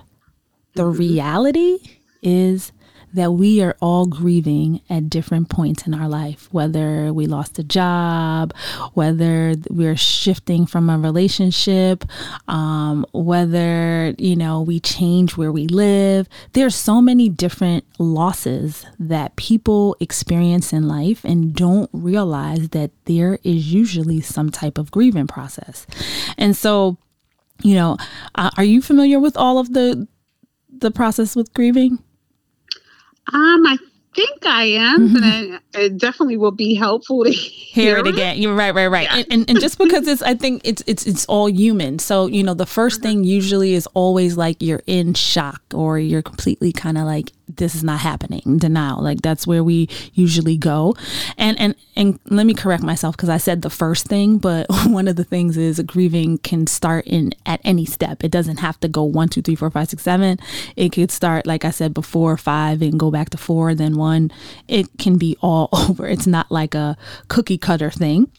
The 0.76 0.84
mm-hmm. 0.84 1.00
reality 1.00 1.80
is 2.22 2.72
that 3.14 3.32
we 3.32 3.62
are 3.62 3.76
all 3.82 4.06
grieving 4.06 4.82
at 4.90 5.10
different 5.10 5.50
points 5.50 5.86
in 5.86 5.94
our 5.94 6.08
life, 6.08 6.48
whether 6.52 7.12
we 7.14 7.26
lost 7.26 7.60
a 7.60 7.64
job, 7.64 8.54
whether 8.94 9.56
we're 9.70 9.98
shifting 9.98 10.66
from 10.66 10.90
a 10.90 10.98
relationship, 10.98 12.06
um, 12.48 13.06
whether, 13.14 14.14
you 14.18 14.36
know, 14.36 14.62
we 14.62 14.80
change 14.80 15.38
where 15.38 15.52
we 15.52 15.68
live. 15.68 16.28
There's 16.54 16.76
so 16.76 17.02
many 17.02 17.30
different 17.30 17.86
losses 18.00 18.86
that 19.00 19.36
people 19.36 19.96
experience 20.00 20.74
in 20.74 20.88
life 20.88 21.24
and 21.24 21.54
don't 21.54 21.90
realize 21.94 22.70
that 22.70 22.92
there 23.06 23.40
is 23.44 23.74
usually 23.74 24.22
some 24.22 24.50
type 24.50 24.78
of 24.78 24.92
grieving 24.92 25.28
process. 25.28 25.86
And 26.38 26.56
so, 26.56 26.98
you 27.64 27.76
know, 27.76 27.98
uh, 28.36 28.52
are 28.58 28.64
you 28.64 28.82
familiar 28.82 29.20
with 29.20 29.38
all 29.38 29.60
of 29.60 29.74
the 29.74 30.08
the 30.70 30.92
process 30.92 31.36
with 31.36 31.54
grieving? 31.54 32.00
Um, 33.34 33.66
I 33.68 33.78
think 34.16 34.46
I 34.46 34.64
am, 34.64 35.10
mm-hmm. 35.10 35.56
I, 35.76 35.80
it 35.80 35.98
definitely 35.98 36.38
will 36.38 36.52
be 36.52 36.76
helpful 36.76 37.24
to 37.24 37.32
hear, 37.32 37.96
hear 37.96 37.98
it 37.98 38.08
again. 38.08 38.38
You're 38.38 38.56
right, 38.56 38.74
right, 38.74 38.88
right. 38.88 39.04
Yeah. 39.04 39.18
And, 39.18 39.28
and, 39.32 39.50
and 39.50 39.60
just 39.60 39.78
because 39.78 40.08
it's, 40.08 40.22
I 40.22 40.36
think 40.36 40.62
it's 40.64 40.84
it's 40.88 41.06
it's 41.06 41.26
all 41.26 41.50
human. 41.50 42.00
So 42.00 42.28
you 42.28 42.44
know, 42.44 42.54
the 42.54 42.66
1st 42.66 42.94
mm-hmm. 42.94 43.04
thing 43.04 43.24
usually 43.24 43.74
is 43.74 43.88
always 43.94 44.38
like 44.38 44.58
you're 44.60 44.84
in 44.88 45.14
shock 45.14 45.62
or 45.74 46.00
you're 46.00 46.22
completely 46.22 46.72
kind 46.72 46.98
of 46.98 47.06
like 47.06 47.32
this 47.58 47.76
is 47.76 47.84
not 47.84 48.00
happening 48.00 48.58
denial. 48.58 49.02
Like 49.02 49.22
that's 49.22 49.46
where 49.48 49.64
we 49.64 49.90
usually 50.14 50.58
go. 50.58 50.96
And 51.38 51.60
and 51.60 51.76
and 51.96 52.20
let 52.26 52.46
me 52.46 52.54
correct 52.54 52.84
myself 52.84 53.18
because 53.18 53.30
i 53.30 53.38
said 53.38 53.62
the 53.62 53.70
first 53.70 54.06
thing 54.08 54.38
but 54.38 54.66
one 54.86 55.08
of 55.08 55.18
the 55.18 55.24
things 55.24 55.58
is 55.58 55.80
grieving 55.82 56.38
can 56.38 56.68
start 56.68 57.06
in 57.08 57.32
at 57.46 57.62
any 57.64 57.86
step. 57.86 58.24
It 58.24 58.32
doesn't 58.32 58.58
have 58.58 58.80
to 58.82 58.88
go 58.88 59.04
one 59.04 59.30
two 59.30 59.42
three 59.42 59.56
four 59.56 59.70
five 59.70 59.90
six 59.90 60.04
seven. 60.04 60.40
It 60.76 60.92
could 60.92 61.12
start 61.12 61.46
like 61.46 61.66
i 61.66 61.72
said 61.72 61.94
before 61.94 62.38
five 62.38 62.82
and 62.82 63.00
go 63.00 63.12
back 63.12 63.30
to 63.32 63.38
four 63.38 63.76
then 63.76 63.96
one. 63.96 64.32
It 64.68 64.88
can 64.98 65.18
be 65.18 65.38
all 65.42 65.70
over. 65.74 66.08
It's 66.08 66.28
not 66.28 66.52
like 66.52 66.76
a 66.76 66.98
cookie 67.28 67.58
cutter 67.58 67.92
thing. 67.92 68.32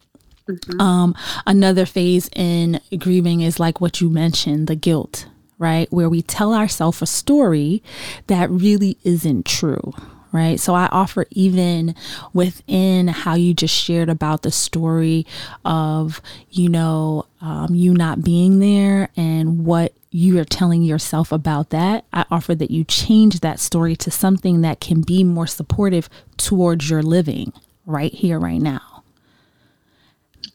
Mm-hmm. 0.48 0.80
Um, 0.80 1.14
another 1.46 1.86
phase 1.86 2.28
in 2.34 2.80
grieving 2.98 3.42
is 3.42 3.60
like 3.60 3.80
what 3.80 4.00
you 4.00 4.10
mentioned 4.10 4.66
the 4.66 4.74
guilt 4.74 5.26
right? 5.62 5.90
Where 5.92 6.08
we 6.08 6.22
tell 6.22 6.52
ourselves 6.52 7.00
a 7.00 7.06
story 7.06 7.84
that 8.26 8.50
really 8.50 8.98
isn't 9.04 9.46
true. 9.46 9.94
Right. 10.32 10.58
So 10.58 10.74
I 10.74 10.86
offer 10.86 11.26
even 11.30 11.94
within 12.32 13.08
how 13.08 13.34
you 13.34 13.52
just 13.52 13.74
shared 13.74 14.08
about 14.08 14.40
the 14.42 14.50
story 14.50 15.26
of, 15.62 16.22
you 16.50 16.70
know, 16.70 17.26
um, 17.42 17.74
you 17.74 17.92
not 17.92 18.24
being 18.24 18.58
there 18.58 19.10
and 19.14 19.66
what 19.66 19.92
you 20.10 20.38
are 20.38 20.46
telling 20.46 20.82
yourself 20.82 21.32
about 21.32 21.68
that. 21.68 22.06
I 22.14 22.24
offer 22.30 22.54
that 22.54 22.70
you 22.70 22.82
change 22.82 23.40
that 23.40 23.60
story 23.60 23.94
to 23.96 24.10
something 24.10 24.62
that 24.62 24.80
can 24.80 25.02
be 25.02 25.22
more 25.22 25.46
supportive 25.46 26.08
towards 26.38 26.88
your 26.88 27.02
living 27.02 27.52
right 27.84 28.12
here, 28.12 28.38
right 28.38 28.60
now. 28.60 29.02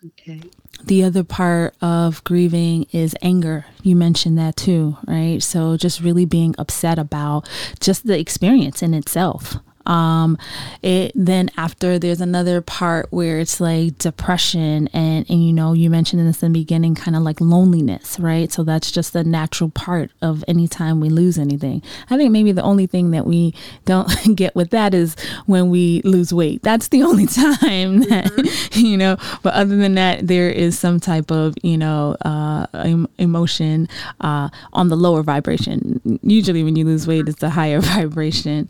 Okay. 0.05 0.41
The 0.83 1.03
other 1.03 1.23
part 1.23 1.75
of 1.81 2.23
grieving 2.23 2.87
is 2.91 3.15
anger. 3.21 3.65
You 3.83 3.95
mentioned 3.95 4.37
that 4.37 4.55
too, 4.55 4.97
right? 5.07 5.41
So 5.43 5.75
just 5.75 6.01
really 6.01 6.25
being 6.25 6.55
upset 6.57 6.97
about 6.97 7.47
just 7.79 8.07
the 8.07 8.17
experience 8.17 8.81
in 8.81 8.93
itself. 8.93 9.57
Um, 9.87 10.37
it 10.83 11.11
then 11.15 11.49
after 11.57 11.97
there's 11.97 12.21
another 12.21 12.61
part 12.61 13.07
where 13.09 13.39
it's 13.39 13.59
like 13.59 13.97
depression 13.97 14.89
and 14.93 15.25
and 15.29 15.45
you 15.45 15.53
know 15.53 15.73
you 15.73 15.89
mentioned 15.89 16.19
in 16.19 16.27
this 16.27 16.43
in 16.43 16.51
the 16.51 16.59
beginning 16.59 16.93
kind 16.93 17.15
of 17.15 17.23
like 17.23 17.41
loneliness, 17.41 18.19
right? 18.19 18.51
So 18.51 18.63
that's 18.63 18.91
just 18.91 19.15
a 19.15 19.23
natural 19.23 19.69
part 19.69 20.11
of 20.21 20.43
any 20.47 20.67
time 20.67 20.99
we 20.99 21.09
lose 21.09 21.37
anything. 21.39 21.81
I 22.09 22.17
think 22.17 22.31
maybe 22.31 22.51
the 22.51 22.61
only 22.61 22.85
thing 22.85 23.11
that 23.11 23.25
we 23.25 23.53
don't 23.85 24.09
get 24.35 24.55
with 24.55 24.69
that 24.71 24.93
is 24.93 25.15
when 25.45 25.69
we 25.69 26.01
lose 26.03 26.33
weight. 26.33 26.63
That's 26.63 26.89
the 26.89 27.03
only 27.03 27.25
time 27.25 27.99
that 28.01 28.25
mm-hmm. 28.25 28.79
you 28.85 28.97
know. 28.97 29.17
But 29.41 29.53
other 29.53 29.77
than 29.77 29.95
that, 29.95 30.27
there 30.27 30.49
is 30.49 30.77
some 30.77 30.99
type 30.99 31.31
of 31.31 31.55
you 31.63 31.77
know 31.77 32.15
uh, 32.23 32.67
emotion 33.17 33.87
uh, 34.21 34.49
on 34.73 34.89
the 34.89 34.97
lower 34.97 35.23
vibration. 35.23 36.19
Usually, 36.21 36.63
when 36.63 36.75
you 36.75 36.85
lose 36.85 37.07
weight, 37.07 37.27
it's 37.29 37.43
a 37.43 37.49
higher 37.49 37.79
vibration. 37.81 38.67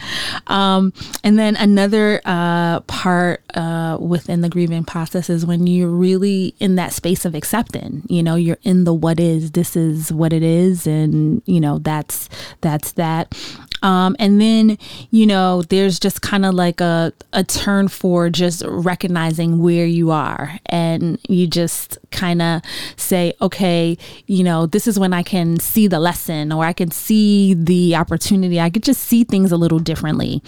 Um, 0.47 0.93
and 1.24 1.38
then 1.38 1.56
another 1.56 2.22
uh, 2.26 2.82
part 2.82 3.43
uh, 3.56 3.98
within 4.00 4.41
the 4.41 4.50
grieving 4.50 4.84
process 4.84 5.30
is 5.30 5.46
when 5.46 5.67
you're 5.67 5.89
really 5.89 6.56
in 6.60 6.76
that 6.76 6.93
space 6.93 7.26
of 7.26 7.36
accepting. 7.36 8.04
You 8.08 8.24
know, 8.24 8.36
you're 8.36 8.60
in 8.63 8.84
the 8.84 8.93
what 8.93 9.20
is. 9.20 9.52
This 9.52 9.76
is 9.76 10.12
what 10.12 10.34
it 10.34 10.43
is, 10.43 10.88
and 10.88 11.41
you 11.46 11.60
know 11.60 11.80
that's 11.80 12.30
that's 12.62 12.93
that. 12.93 13.36
Um, 13.82 14.16
and 14.20 14.42
then, 14.42 14.78
you 15.12 15.26
know, 15.26 15.62
there's 15.63 16.00
just 16.00 16.22
kind 16.22 16.46
of 16.46 16.54
like 16.54 16.82
a, 16.82 17.13
a 17.34 17.44
turn 17.44 17.88
for 17.88 18.30
just 18.30 18.63
recognizing 18.66 19.62
where 19.62 19.86
you 19.86 20.12
are. 20.12 20.60
And 20.68 21.20
you 21.28 21.48
just 21.48 21.98
kind 22.12 22.42
of 22.42 22.62
say, 22.96 23.34
okay, 23.42 23.98
you 24.26 24.44
know, 24.44 24.66
this 24.66 24.88
is 24.88 25.00
when 25.00 25.13
I 25.13 25.24
can 25.24 25.60
see 25.60 25.88
the 25.88 26.00
lesson 26.00 26.52
or 26.52 26.66
I 26.66 26.74
can 26.74 26.92
see 26.92 27.54
the 27.54 27.96
opportunity. 27.96 28.60
I 28.60 28.70
could 28.70 28.84
just 28.84 29.04
see 29.04 29.24
things 29.24 29.52
a 29.52 29.58
little 29.58 29.80
differently. 29.80 30.42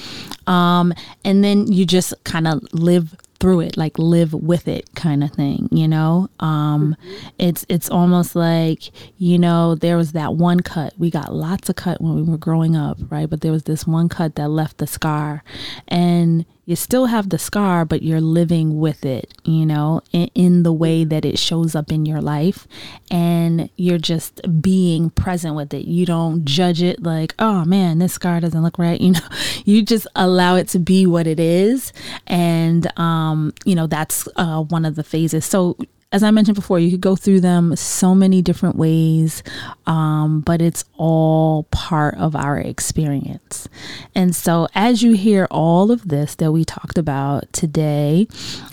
Um, 0.47 0.93
and 1.23 1.43
then 1.43 1.71
you 1.71 1.85
just 1.85 2.13
kind 2.23 2.47
of 2.47 2.61
live 2.73 3.15
through 3.39 3.61
it 3.61 3.77
like 3.77 3.97
live 3.97 4.33
with 4.33 4.67
it 4.67 4.89
kind 4.95 5.23
of 5.23 5.31
thing 5.31 5.67
you 5.71 5.87
know? 5.87 6.29
Um 6.39 6.95
mm-hmm. 6.99 7.27
it's 7.37 7.65
it's 7.69 7.89
almost 7.89 8.35
like 8.35 8.91
you 9.17 9.37
know 9.37 9.75
there 9.75 9.97
was 9.97 10.13
that 10.13 10.35
one 10.35 10.59
cut. 10.61 10.93
We 10.97 11.09
got 11.09 11.33
lots 11.33 11.69
of 11.69 11.75
cut 11.75 12.01
when 12.01 12.15
we 12.15 12.23
were 12.23 12.37
growing 12.37 12.75
up 12.75 12.97
right? 13.09 13.29
But 13.29 13.41
there 13.41 13.51
was 13.51 13.63
this 13.63 13.85
one 13.87 14.09
cut 14.09 14.35
that 14.35 14.49
left 14.49 14.77
the 14.77 14.87
scar. 14.87 15.43
And 15.87 16.45
you 16.69 16.75
still 16.75 17.07
have 17.07 17.29
the 17.29 17.39
scar, 17.39 17.83
but 17.83 18.03
you're 18.03 18.21
living 18.21 18.79
with 18.79 19.03
it, 19.03 19.33
you 19.43 19.65
know, 19.65 20.01
in, 20.11 20.29
in, 20.35 20.61
the 20.61 20.71
way 20.71 21.03
that 21.03 21.25
it 21.25 21.39
shows 21.39 21.73
up 21.73 21.91
in 21.91 22.05
your 22.05 22.21
life. 22.21 22.67
And 23.09 23.71
you're 23.75 23.97
just 23.97 24.39
being 24.61 25.09
present 25.09 25.55
with 25.55 25.73
it. 25.73 25.85
You 25.85 26.05
don't 26.05 26.45
judge 26.45 26.83
it 26.83 27.01
like, 27.01 27.33
oh 27.39 27.65
man, 27.65 27.97
this 27.97 28.13
scar 28.13 28.39
doesn't 28.39 28.61
look 28.61 28.77
right. 28.77 29.01
You 29.09 29.13
know, 29.13 29.27
you 29.65 29.81
just 29.81 30.05
allow 30.15 30.57
it 30.57 30.67
to 30.69 30.79
be 30.79 31.07
what 31.07 31.25
it 31.25 31.39
is. 31.39 31.91
And, 32.27 32.87
um, 32.99 33.51
you 33.65 33.73
know, 33.73 33.87
that's 33.87 34.27
uh, 34.35 34.61
one 34.61 34.85
of 34.85 34.93
the 34.93 35.03
phases. 35.03 35.45
So, 35.45 35.75
as 36.11 36.23
I 36.23 36.31
mentioned 36.31 36.55
before, 36.55 36.79
you 36.79 36.89
could 36.89 37.01
go 37.01 37.15
through 37.15 37.41
them 37.41 37.75
so 37.75 38.15
many 38.15 38.41
different 38.41 38.75
ways, 38.75 39.43
um, 39.85 40.41
but 40.41 40.59
it's 40.59 40.83
all 40.97 41.63
part 41.65 42.15
of 42.15 42.35
our 42.35 42.57
experience. 42.57 43.69
And 44.15 44.35
so, 44.35 44.67
as 44.73 45.03
you 45.03 45.13
hear 45.13 45.47
all 45.51 45.91
of 45.91 46.07
this 46.07 46.33
that 46.35 46.51
we 46.51 46.65
talked 46.65 46.97
about 46.97 47.51
today, 47.53 48.27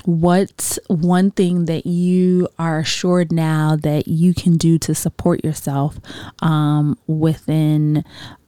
what's 0.06 0.78
one 0.86 1.30
thing 1.30 1.66
that 1.66 1.84
you 1.84 2.48
are 2.58 2.78
assured 2.78 3.30
now 3.30 3.76
that 3.76 4.08
you 4.08 4.32
can 4.32 4.56
do 4.56 4.78
to 4.78 4.94
support 4.94 5.44
yourself 5.44 5.98
um, 6.40 6.98
within? 7.06 8.04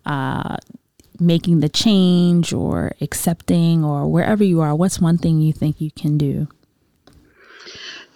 Uh, 0.07 0.57
making 1.21 1.59
the 1.59 1.69
change 1.69 2.53
or 2.53 2.93
accepting 3.01 3.85
or 3.85 4.07
wherever 4.07 4.45
you 4.45 4.61
are, 4.61 4.73
what's 4.75 5.01
one 5.01 5.19
thing 5.19 5.41
you 5.41 5.53
think 5.53 5.81
you 5.81 5.91
can 5.91 6.17
do? 6.17 6.47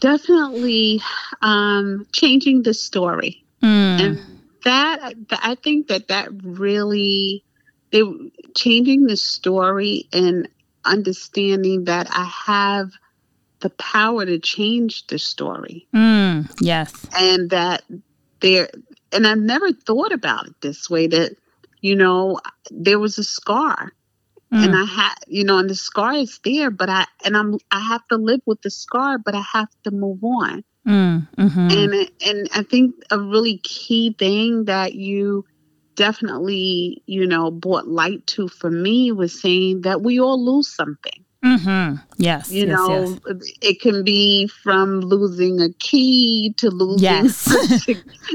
Definitely 0.02 1.00
um, 1.40 2.06
changing 2.12 2.64
the 2.64 2.74
story. 2.74 3.44
Mm. 3.62 4.00
And 4.00 4.18
that, 4.64 5.14
I 5.30 5.54
think 5.54 5.88
that 5.88 6.08
that 6.08 6.28
really, 6.42 7.44
they 7.92 8.02
changing 8.56 9.06
the 9.06 9.16
story 9.16 10.08
and 10.12 10.48
understanding 10.84 11.84
that 11.84 12.08
I 12.10 12.24
have 12.46 12.90
the 13.60 13.70
power 13.70 14.26
to 14.26 14.40
change 14.40 15.06
the 15.06 15.18
story. 15.18 15.86
Mm, 15.94 16.52
yes. 16.60 17.06
And 17.16 17.50
that 17.50 17.84
there 18.40 18.68
and 19.12 19.24
I 19.24 19.34
never 19.34 19.72
thought 19.72 20.10
about 20.10 20.48
it 20.48 20.54
this 20.60 20.90
way 20.90 21.06
that 21.06 21.36
you 21.80 21.94
know 21.94 22.40
there 22.72 22.98
was 22.98 23.18
a 23.18 23.24
scar 23.24 23.92
mm. 24.52 24.64
and 24.64 24.76
I 24.76 24.84
had 24.84 25.14
you 25.26 25.44
know 25.44 25.58
and 25.58 25.70
the 25.70 25.74
scar 25.74 26.14
is 26.14 26.38
there 26.44 26.70
but 26.70 26.90
I 26.90 27.06
and 27.24 27.36
I'm 27.36 27.58
I 27.70 27.80
have 27.80 28.06
to 28.08 28.16
live 28.16 28.40
with 28.46 28.60
the 28.62 28.70
scar 28.70 29.18
but 29.18 29.34
I 29.34 29.42
have 29.52 29.68
to 29.84 29.90
move 29.90 30.22
on 30.22 30.64
mm, 30.86 31.28
mm-hmm. 31.36 31.70
and 31.70 32.10
and 32.26 32.48
I 32.54 32.62
think 32.62 32.94
a 33.10 33.18
really 33.18 33.58
key 33.58 34.14
thing 34.18 34.66
that 34.66 34.94
you 34.94 35.44
definitely 35.94 37.02
you 37.06 37.26
know 37.26 37.50
brought 37.50 37.86
light 37.86 38.26
to 38.26 38.48
for 38.48 38.70
me 38.70 39.12
was 39.12 39.40
saying 39.40 39.82
that 39.82 40.02
we 40.02 40.20
all 40.20 40.42
lose 40.42 40.68
something 40.68 41.24
Mm-hmm. 41.44 41.96
Yes. 42.18 42.52
You 42.52 42.66
yes, 42.66 42.76
know, 42.76 43.18
yes. 43.26 43.52
it 43.60 43.80
can 43.80 44.04
be 44.04 44.46
from 44.46 45.00
losing 45.00 45.60
a 45.60 45.72
key 45.80 46.54
to 46.58 46.70
losing 46.70 47.02
yes. 47.02 47.52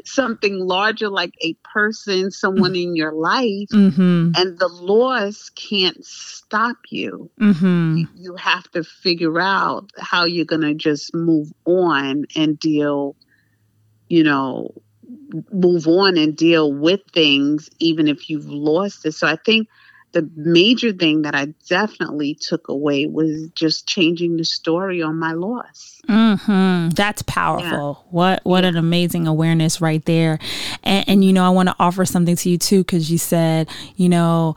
something, 0.03 0.59
larger 0.59 1.07
like 1.07 1.33
a 1.41 1.53
person, 1.63 2.31
someone 2.31 2.75
in 2.75 2.97
your 2.97 3.13
life. 3.13 3.69
Mm-hmm. 3.71 4.31
And 4.35 4.59
the 4.59 4.67
loss 4.67 5.49
can't 5.55 6.03
stop 6.05 6.75
you. 6.89 7.31
Mm-hmm. 7.39 7.97
you. 7.97 8.07
You 8.15 8.35
have 8.35 8.69
to 8.71 8.83
figure 8.83 9.39
out 9.39 9.89
how 9.97 10.25
you're 10.25 10.45
going 10.45 10.61
to 10.61 10.73
just 10.73 11.15
move 11.15 11.53
on 11.63 12.25
and 12.35 12.59
deal, 12.59 13.15
you 14.09 14.23
know, 14.23 14.73
move 15.53 15.87
on 15.87 16.17
and 16.17 16.35
deal 16.35 16.73
with 16.73 17.01
things, 17.13 17.69
even 17.79 18.07
if 18.09 18.29
you've 18.29 18.49
lost 18.49 19.05
it. 19.05 19.13
So 19.13 19.27
I 19.27 19.37
think 19.45 19.69
the 20.17 20.29
major 20.35 20.91
thing 20.91 21.21
that 21.21 21.35
I 21.35 21.53
definitely 21.69 22.33
took 22.33 22.69
away 22.69 23.05
was 23.05 23.49
just 23.53 23.87
changing 23.87 24.37
the 24.37 24.45
story 24.45 25.01
on 25.03 25.17
my 25.19 25.33
loss. 25.33 26.01
Mm-hmm. 26.09 26.89
That's 26.89 27.21
powerful. 27.21 28.03
Yeah. 28.03 28.09
What 28.09 28.41
what 28.43 28.63
yeah. 28.63 28.69
an 28.69 28.77
amazing 28.77 29.27
awareness 29.27 29.79
right 29.79 30.03
there. 30.05 30.39
And, 30.83 31.07
and 31.07 31.25
you 31.25 31.33
know, 31.33 31.45
I 31.45 31.49
want 31.49 31.69
to 31.69 31.75
offer 31.79 32.03
something 32.05 32.35
to 32.35 32.49
you 32.49 32.57
too 32.57 32.79
because 32.79 33.11
you 33.11 33.19
said, 33.19 33.69
you 33.95 34.09
know 34.09 34.55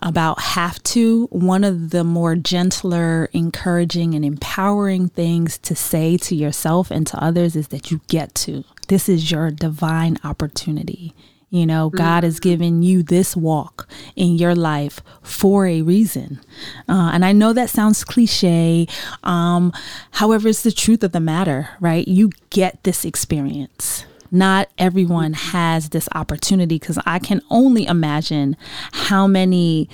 about 0.00 0.40
have 0.40 0.80
to, 0.84 1.26
one 1.32 1.64
of 1.64 1.90
the 1.90 2.04
more 2.04 2.36
gentler, 2.36 3.28
encouraging, 3.32 4.14
and 4.14 4.24
empowering 4.24 5.08
things 5.08 5.58
to 5.58 5.74
say 5.74 6.16
to 6.16 6.36
yourself 6.36 6.92
and 6.92 7.04
to 7.04 7.20
others 7.20 7.56
is 7.56 7.68
that 7.68 7.90
you 7.90 8.00
get 8.06 8.32
to. 8.32 8.62
This 8.86 9.08
is 9.08 9.32
your 9.32 9.50
divine 9.50 10.16
opportunity. 10.22 11.14
You 11.50 11.64
know, 11.64 11.88
God 11.88 12.24
has 12.24 12.34
mm-hmm. 12.36 12.48
given 12.48 12.82
you 12.82 13.02
this 13.02 13.34
walk 13.34 13.88
in 14.16 14.36
your 14.36 14.54
life 14.54 15.00
for 15.22 15.66
a 15.66 15.80
reason. 15.80 16.40
Uh, 16.88 17.10
and 17.12 17.24
I 17.24 17.32
know 17.32 17.52
that 17.54 17.70
sounds 17.70 18.04
cliche. 18.04 18.86
Um, 19.22 19.72
however, 20.12 20.48
it's 20.48 20.62
the 20.62 20.72
truth 20.72 21.02
of 21.02 21.12
the 21.12 21.20
matter, 21.20 21.70
right? 21.80 22.06
You 22.06 22.30
get 22.50 22.84
this 22.84 23.04
experience. 23.04 24.04
Not 24.30 24.68
everyone 24.76 25.32
mm-hmm. 25.32 25.56
has 25.56 25.88
this 25.88 26.06
opportunity 26.14 26.78
because 26.78 26.98
I 27.06 27.18
can 27.18 27.40
only 27.50 27.86
imagine 27.86 28.56
how 28.92 29.26
many 29.26 29.88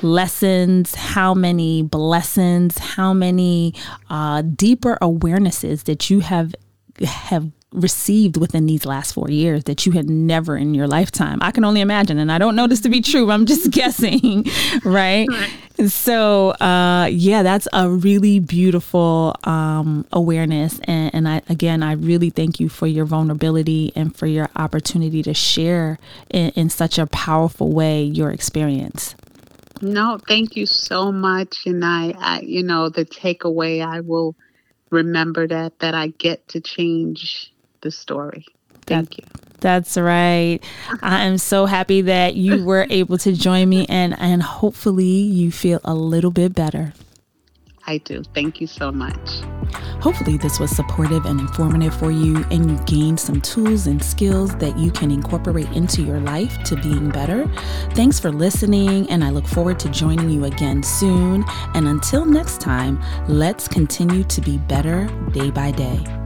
lessons, 0.00 0.94
how 0.94 1.34
many 1.34 1.82
blessings, 1.82 2.78
how 2.78 3.12
many 3.12 3.74
uh, 4.08 4.40
deeper 4.42 4.96
awarenesses 5.02 5.84
that 5.84 6.08
you 6.08 6.20
have 6.20 6.54
have 7.02 7.50
received 7.74 8.36
within 8.36 8.66
these 8.66 8.86
last 8.86 9.12
four 9.12 9.28
years 9.28 9.64
that 9.64 9.84
you 9.84 9.92
had 9.92 10.08
never 10.08 10.56
in 10.56 10.74
your 10.74 10.86
lifetime. 10.86 11.38
I 11.42 11.50
can 11.50 11.64
only 11.64 11.80
imagine, 11.80 12.18
and 12.18 12.30
I 12.30 12.38
don't 12.38 12.56
know 12.56 12.66
this 12.66 12.80
to 12.82 12.88
be 12.88 13.00
true. 13.00 13.30
I'm 13.30 13.46
just 13.46 13.70
guessing, 13.70 14.46
right? 14.84 15.28
So, 15.86 16.50
uh, 16.50 17.08
yeah, 17.10 17.42
that's 17.42 17.66
a 17.72 17.90
really 17.90 18.38
beautiful 18.38 19.34
um, 19.44 20.06
awareness, 20.12 20.78
and, 20.84 21.12
and 21.14 21.28
I 21.28 21.42
again, 21.48 21.82
I 21.82 21.92
really 21.92 22.30
thank 22.30 22.60
you 22.60 22.68
for 22.68 22.86
your 22.86 23.04
vulnerability 23.04 23.92
and 23.96 24.16
for 24.16 24.26
your 24.26 24.48
opportunity 24.54 25.22
to 25.24 25.34
share 25.34 25.98
in, 26.30 26.50
in 26.50 26.70
such 26.70 26.98
a 26.98 27.06
powerful 27.06 27.72
way 27.72 28.04
your 28.04 28.30
experience. 28.30 29.16
No, 29.82 30.18
thank 30.28 30.54
you 30.54 30.66
so 30.66 31.10
much, 31.10 31.66
and 31.66 31.84
I, 31.84 32.14
I 32.16 32.40
you 32.40 32.62
know, 32.62 32.88
the 32.88 33.04
takeaway 33.04 33.84
I 33.84 34.00
will 34.00 34.36
remember 34.90 35.48
that 35.48 35.80
that 35.80 35.94
I 35.94 36.08
get 36.08 36.46
to 36.48 36.60
change 36.60 37.52
the 37.84 37.92
story. 37.92 38.44
Thank 38.86 39.18
you. 39.18 39.24
That's 39.60 39.96
right. 39.96 40.58
I 41.02 41.24
am 41.24 41.38
so 41.38 41.66
happy 41.66 42.02
that 42.02 42.34
you 42.34 42.64
were 42.70 42.86
able 42.90 43.16
to 43.18 43.32
join 43.32 43.68
me 43.68 43.86
and 43.88 44.18
and 44.18 44.42
hopefully 44.42 45.04
you 45.06 45.52
feel 45.52 45.80
a 45.84 45.94
little 45.94 46.32
bit 46.32 46.54
better. 46.54 46.92
I 47.86 47.98
do. 47.98 48.22
Thank 48.34 48.60
you 48.60 48.66
so 48.66 48.90
much. 48.90 49.42
Hopefully, 50.00 50.38
this 50.38 50.58
was 50.58 50.70
supportive 50.70 51.26
and 51.26 51.40
informative 51.40 51.94
for 51.94 52.10
you, 52.10 52.44
and 52.50 52.70
you 52.70 52.78
gained 52.86 53.20
some 53.20 53.40
tools 53.42 53.86
and 53.86 54.02
skills 54.02 54.54
that 54.56 54.78
you 54.78 54.90
can 54.90 55.10
incorporate 55.10 55.68
into 55.72 56.02
your 56.02 56.20
life 56.20 56.62
to 56.64 56.76
being 56.76 57.10
better. 57.10 57.46
Thanks 57.90 58.18
for 58.18 58.30
listening, 58.30 59.08
and 59.10 59.22
I 59.22 59.30
look 59.30 59.46
forward 59.46 59.78
to 59.80 59.90
joining 59.90 60.30
you 60.30 60.44
again 60.44 60.82
soon. 60.82 61.44
And 61.74 61.88
until 61.88 62.24
next 62.24 62.60
time, 62.60 63.02
let's 63.28 63.68
continue 63.68 64.24
to 64.24 64.40
be 64.40 64.56
better 64.58 65.06
day 65.32 65.50
by 65.50 65.70
day. 65.70 66.23